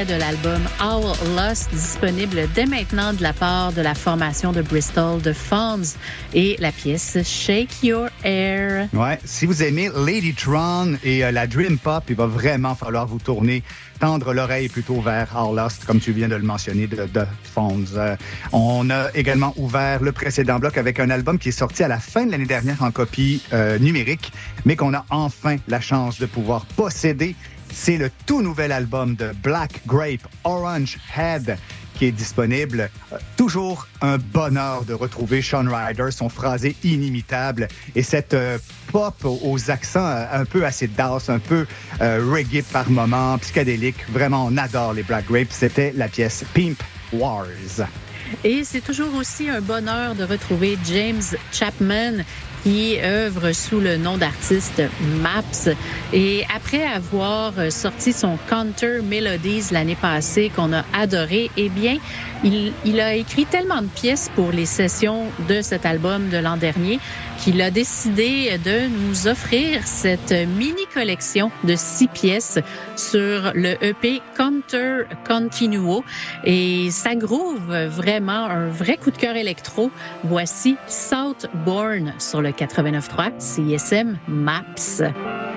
de 0.07 0.13
l'album 0.13 0.61
All 0.79 1.03
Lost 1.35 1.69
disponibles 1.71 2.47
dès 2.53 2.65
maintenant 2.65 3.13
de 3.13 3.23
la 3.23 3.33
part 3.33 3.73
de 3.73 3.81
la 3.81 3.95
formation 3.95 4.51
de 4.51 4.61
Bristol 4.61 5.21
de 5.21 5.33
Fonz 5.33 5.95
et 6.33 6.55
la 6.59 6.71
pièce 6.71 7.17
Shake 7.23 7.83
Your 7.83 8.09
Air. 8.23 8.87
Ouais, 8.93 9.19
si 9.23 9.45
vous 9.45 9.63
aimez 9.63 9.89
Lady 9.95 10.33
Tron 10.33 10.97
et 11.03 11.25
euh, 11.25 11.31
la 11.31 11.47
Dream 11.47 11.77
Pop, 11.77 12.03
il 12.09 12.15
va 12.15 12.27
vraiment 12.27 12.75
falloir 12.75 13.07
vous 13.07 13.19
tourner, 13.19 13.63
tendre 13.99 14.33
l'oreille 14.33 14.69
plutôt 14.69 15.01
vers 15.01 15.35
All 15.35 15.55
Lost, 15.55 15.85
comme 15.85 15.99
tu 15.99 16.11
viens 16.11 16.27
de 16.27 16.35
le 16.35 16.43
mentionner, 16.43 16.87
de, 16.87 17.07
de. 17.07 17.25
Euh, 17.57 18.15
on 18.51 18.89
a 18.89 19.07
également 19.15 19.53
ouvert 19.57 20.03
le 20.03 20.11
précédent 20.11 20.59
bloc 20.59 20.77
avec 20.77 20.99
un 20.99 21.09
album 21.09 21.39
qui 21.39 21.49
est 21.49 21.53
sorti 21.53 21.83
à 21.83 21.87
la 21.87 21.99
fin 21.99 22.25
de 22.25 22.31
l'année 22.31 22.45
dernière 22.45 22.83
en 22.83 22.91
copie 22.91 23.41
euh, 23.53 23.79
numérique, 23.79 24.31
mais 24.65 24.75
qu'on 24.75 24.93
a 24.93 25.05
enfin 25.09 25.55
la 25.67 25.79
chance 25.79 26.19
de 26.19 26.25
pouvoir 26.25 26.65
posséder. 26.65 27.35
C'est 27.71 27.97
le 27.97 28.09
tout 28.25 28.41
nouvel 28.41 28.71
album 28.71 29.15
de 29.15 29.31
Black 29.43 29.81
Grape 29.85 30.27
Orange 30.43 30.97
Head 31.15 31.57
qui 31.95 32.05
est 32.05 32.11
disponible. 32.11 32.89
Euh, 33.11 33.17
toujours 33.37 33.87
un 34.01 34.17
bonheur 34.17 34.85
de 34.85 34.93
retrouver 34.93 35.41
Sean 35.41 35.65
Ryder, 35.67 36.11
son 36.11 36.29
phrasé 36.29 36.75
inimitable 36.83 37.67
et 37.95 38.03
cette 38.03 38.33
euh, 38.33 38.57
pop 38.91 39.15
aux, 39.23 39.71
accents 39.71 40.05
euh, 40.05 40.25
un 40.31 40.45
peu 40.45 40.65
assez 40.65 40.87
dense, 40.87 41.29
un 41.29 41.39
peu 41.39 41.65
reggae 41.99 42.63
par 42.71 42.89
moment, 42.89 43.37
psychédélique. 43.39 43.97
Vraiment, 44.09 44.45
on 44.45 44.57
adore 44.57 44.93
les 44.93 45.03
Black 45.03 45.25
Grapes. 45.25 45.51
C'était 45.51 45.93
la 45.95 46.07
pièce 46.07 46.43
Pimp 46.53 46.81
Wars. 47.13 47.45
Et 48.43 48.63
c'est 48.63 48.81
toujours 48.81 49.13
aussi 49.15 49.49
un 49.49 49.61
bonheur 49.61 50.15
de 50.15 50.23
retrouver 50.23 50.77
James 50.85 51.21
Chapman 51.51 52.23
qui 52.65 52.99
œuvre 52.99 53.51
sous 53.51 53.79
le 53.79 53.95
nom 53.97 54.17
d'artiste 54.17 54.81
Maps. 55.21 55.71
Et 56.13 56.43
après 56.53 56.83
avoir 56.83 57.53
sorti 57.69 58.11
son 58.11 58.39
Counter 58.49 59.01
Melodies 59.03 59.67
l'année 59.71 59.95
passée 59.95 60.51
qu'on 60.55 60.73
a 60.73 60.83
adoré, 60.91 61.51
eh 61.57 61.69
bien, 61.69 61.99
il, 62.43 62.73
il 62.83 62.99
a 62.99 63.13
écrit 63.13 63.45
tellement 63.45 63.83
de 63.83 63.87
pièces 63.87 64.31
pour 64.33 64.51
les 64.51 64.65
sessions 64.65 65.25
de 65.47 65.61
cet 65.61 65.85
album 65.85 66.29
de 66.29 66.37
l'an 66.37 66.57
dernier 66.57 66.99
qu'il 67.37 67.61
a 67.61 67.71
décidé 67.71 68.57
de 68.57 68.87
nous 68.87 69.27
offrir 69.27 69.85
cette 69.85 70.31
mini 70.31 70.85
collection 70.93 71.51
de 71.63 71.75
six 71.75 72.07
pièces 72.07 72.59
sur 72.95 73.51
le 73.53 73.75
EP 73.83 74.21
Counter 74.35 75.03
Continuo. 75.27 76.03
Et 76.43 76.89
ça 76.91 77.15
groove 77.15 77.73
vraiment 77.87 78.45
un 78.45 78.69
vrai 78.69 78.97
coup 78.97 79.11
de 79.11 79.17
cœur 79.17 79.35
électro. 79.35 79.91
Voici 80.23 80.77
Southbourne 80.87 82.13
sur 82.19 82.41
le 82.41 82.49
89.3 82.49 83.37
CSM 83.39 84.17
Maps. 84.27 85.54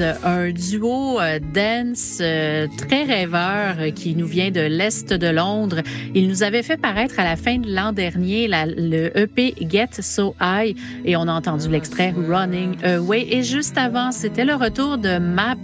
Un 0.00 0.50
duo 0.52 1.20
euh, 1.20 1.38
dance 1.38 2.18
euh, 2.20 2.66
très 2.78 3.02
rêveur 3.04 3.76
euh, 3.78 3.90
qui 3.90 4.14
nous 4.16 4.26
vient 4.26 4.50
de 4.50 4.60
l'Est 4.60 5.12
de 5.12 5.26
Londres. 5.28 5.80
Il 6.14 6.28
nous 6.28 6.42
avait 6.42 6.62
fait 6.62 6.76
paraître 6.80 7.18
à 7.20 7.24
la 7.24 7.36
fin 7.36 7.58
de 7.58 7.70
l'an 7.70 7.92
dernier 7.92 8.48
la- 8.48 8.64
le 8.66 9.10
EP 9.18 9.54
Get 9.70 9.88
So 10.00 10.34
High 10.40 10.76
et 11.04 11.16
on 11.16 11.22
a 11.28 11.32
entendu 11.32 11.68
l'extrait 11.68 12.14
Running 12.16 12.76
Away. 12.84 13.26
Et 13.30 13.42
juste 13.42 13.76
avant, 13.76 14.12
c'était 14.12 14.44
le 14.46 14.54
retour 14.54 14.98
de 14.98 15.18
Maps. 15.18 15.56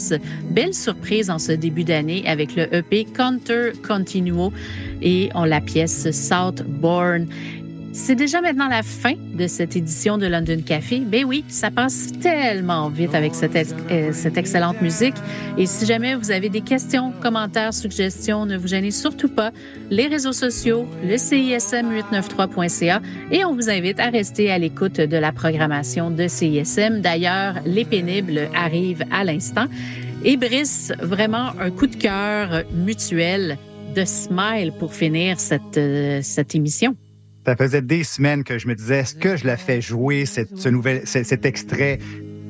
Belle 0.50 0.74
surprise 0.74 1.30
en 1.30 1.38
ce 1.38 1.52
début 1.52 1.84
d'année 1.84 2.24
avec 2.26 2.55
le 2.55 2.72
EP 2.74 3.05
Counter 3.06 3.72
Continuo 3.86 4.52
et 5.00 5.30
on 5.34 5.44
la 5.44 5.60
pièce 5.60 6.10
Southbourne. 6.10 7.28
C'est 8.09 8.14
déjà 8.14 8.40
maintenant 8.40 8.68
la 8.68 8.82
fin 8.82 9.12
de 9.35 9.47
cette 9.47 9.76
édition 9.76 10.16
de 10.16 10.26
London 10.26 10.62
Café. 10.64 11.01
Ben 11.01 11.26
oui, 11.26 11.44
ça 11.48 11.70
passe 11.70 12.10
tellement 12.22 12.89
vite 12.89 13.14
avec 13.14 13.32
euh, 13.43 14.12
cette 14.14 14.39
excellente 14.39 14.80
musique. 14.80 15.16
Et 15.59 15.66
si 15.66 15.85
jamais 15.85 16.14
vous 16.14 16.30
avez 16.30 16.48
des 16.48 16.62
questions, 16.62 17.12
commentaires, 17.20 17.74
suggestions, 17.74 18.47
ne 18.47 18.56
vous 18.56 18.68
gênez 18.68 18.93
surtout 18.93 19.28
pas. 19.28 19.51
Les 19.90 20.06
réseaux 20.06 20.32
sociaux, 20.32 20.86
le 21.05 21.16
CISM893.ca 21.16 23.02
et 23.30 23.44
on 23.44 23.55
vous 23.55 23.68
invite 23.68 24.01
à 24.01 24.09
rester 24.09 24.51
à 24.51 24.56
l'écoute 24.56 25.02
de 25.02 25.16
la 25.18 25.30
programmation 25.30 26.10
de 26.10 26.28
CISM. 26.28 27.02
D'ailleurs, 27.02 27.56
les 27.66 27.85
pénibles 27.85 28.48
arrivent 28.55 29.05
à 29.10 29.22
l'instant. 29.22 29.66
Et 30.24 30.39
Brice, 30.39 30.94
vraiment 30.98 31.51
un 31.60 31.70
coup 31.70 31.86
de 31.86 31.97
cœur 31.97 32.64
mutuel 32.72 33.59
de 33.94 34.06
Smile 34.06 34.72
pour 34.78 34.94
finir 34.94 35.39
cette, 35.39 35.76
euh, 35.76 36.20
cette 36.22 36.55
émission. 36.55 36.97
Ça 37.49 37.57
faisait 37.57 37.81
des 37.81 38.05
semaines 38.05 38.45
que 38.45 38.59
je 38.59 38.69
me 38.69 38.75
disais, 38.75 38.99
est-ce 38.99 39.15
que 39.15 39.39
je 39.39 39.47
la 39.47 39.57
fais 39.57 39.81
jouer, 39.81 40.27
cette, 40.27 40.59
ce 40.59 40.69
nouvel, 40.69 41.07
ce- 41.07 41.23
cet 41.23 41.47
extrait 41.47 41.99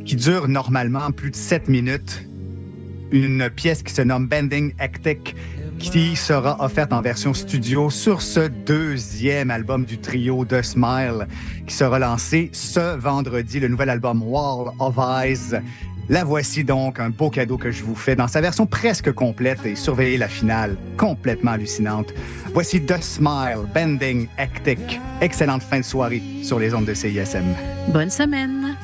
qui 0.05 0.17
dure 0.17 0.49
normalement 0.49 1.13
plus 1.13 1.31
de 1.31 1.37
sept 1.37 1.69
minutes? 1.69 2.27
une 3.13 3.49
pièce 3.49 3.85
qui 3.85 3.95
se 3.95 4.03
nomme 4.03 4.27
Bending 4.27 4.75
Hectic 4.81 5.37
qui 5.79 6.17
sera 6.17 6.57
offerte 6.63 6.93
en 6.93 7.01
version 7.01 7.33
studio 7.33 7.91
sur 7.91 8.21
ce 8.23 8.49
deuxième 8.49 9.53
album 9.53 9.85
du 9.85 9.99
trio 9.99 10.45
de 10.45 10.61
Smile 10.63 11.29
qui 11.69 11.75
sera 11.75 12.01
lancé 12.01 12.51
ce 12.53 12.97
vendredi, 12.99 13.61
le 13.61 13.69
nouvel 13.69 13.91
album 13.91 14.21
Wall 14.25 14.73
of 14.81 14.97
Eyes. 14.99 15.61
La 16.11 16.25
voici 16.25 16.65
donc, 16.65 17.01
un 17.01 17.11
beau 17.11 17.29
cadeau 17.29 17.59
que 17.59 17.71
je 17.71 17.85
vous 17.85 17.95
fais 17.95 18.17
dans 18.17 18.29
sa 18.29 18.41
version 18.41 18.65
presque 18.67 19.13
complète 19.13 19.67
et 19.67 19.75
surveillez 19.75 20.17
la 20.17 20.29
finale, 20.29 20.77
complètement 20.97 21.51
hallucinante. 21.53 22.15
Voici 22.55 22.81
The 22.81 23.03
Smile, 23.03 23.67
Bending 23.75 24.27
Hectic. 24.39 25.01
Excellente 25.21 25.63
fin 25.63 25.81
de 25.81 25.85
soirée 25.85 26.23
sur 26.43 26.59
les 26.59 26.73
ondes 26.73 26.87
de 26.87 26.95
CISM. 26.95 27.45
Bonne 27.93 28.11
semaine. 28.11 28.75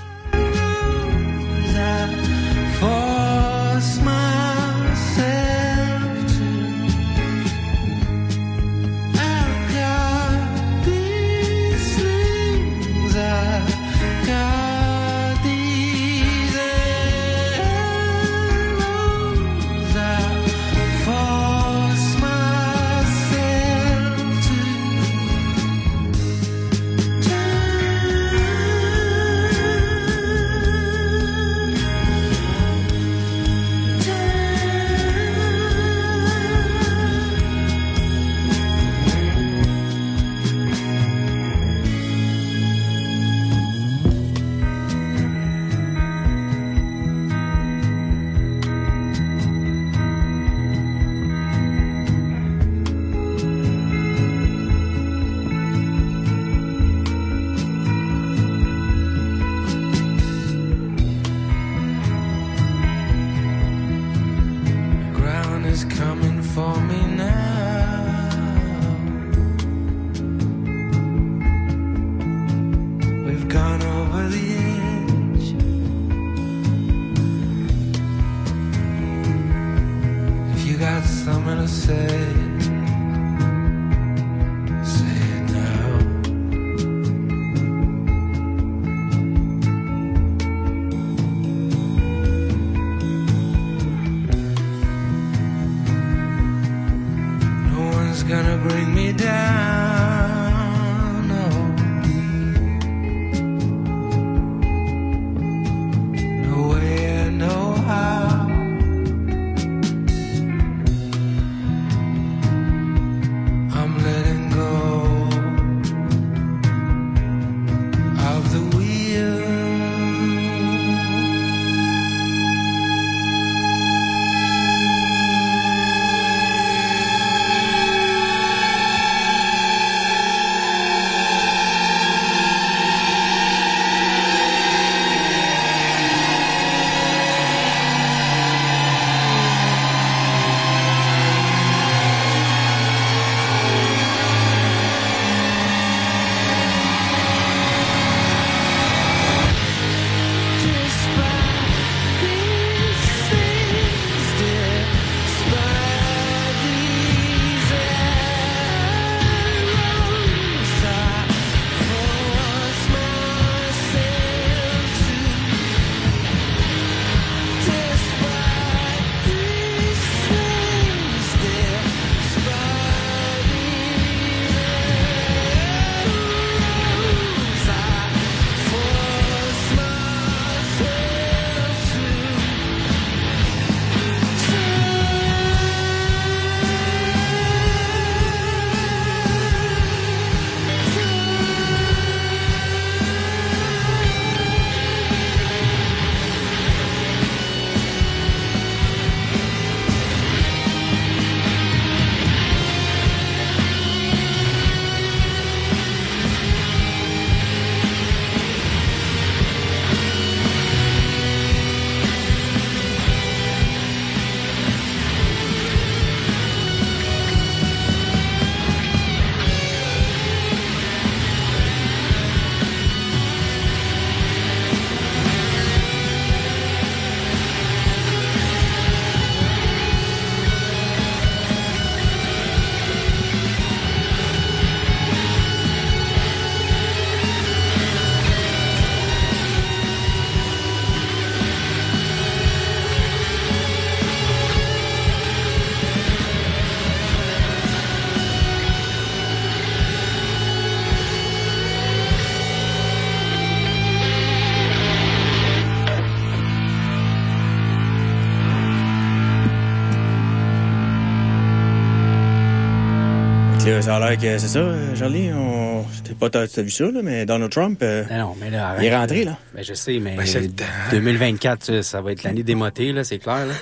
Ça 263.84 263.96
a 263.96 264.00
l'air 264.00 264.18
que 264.18 264.38
c'est 264.38 264.48
ça, 264.48 264.64
Charlie. 264.94 265.30
On... 265.34 265.84
pas, 266.18 266.30
t'as 266.30 266.46
vu 266.62 266.70
ça, 266.70 266.84
là, 266.84 267.00
mais 267.02 267.26
Donald 267.26 267.52
Trump, 267.52 267.78
euh, 267.82 268.04
Ben 268.08 268.20
non, 268.20 268.34
mais 268.40 268.48
là, 268.48 268.76
il 268.78 268.86
est 268.86 268.96
rentré, 268.96 269.24
là. 269.24 269.36
Ben, 269.54 269.62
je 269.62 269.74
sais, 269.74 269.98
mais 270.00 270.16
Ben, 270.16 270.24
c'est 270.24 270.40
le 270.40 270.48
temps. 270.48 270.64
2024, 270.90 271.64
ça, 271.64 271.82
ça 271.82 272.00
va 272.00 272.12
être 272.12 272.22
l'année 272.22 272.42
démotée, 272.42 272.92
là, 272.92 273.04
c'est 273.04 273.18
clair, 273.18 273.44
là. 273.44 273.52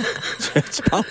tu 0.55 0.83
penses? 0.89 1.05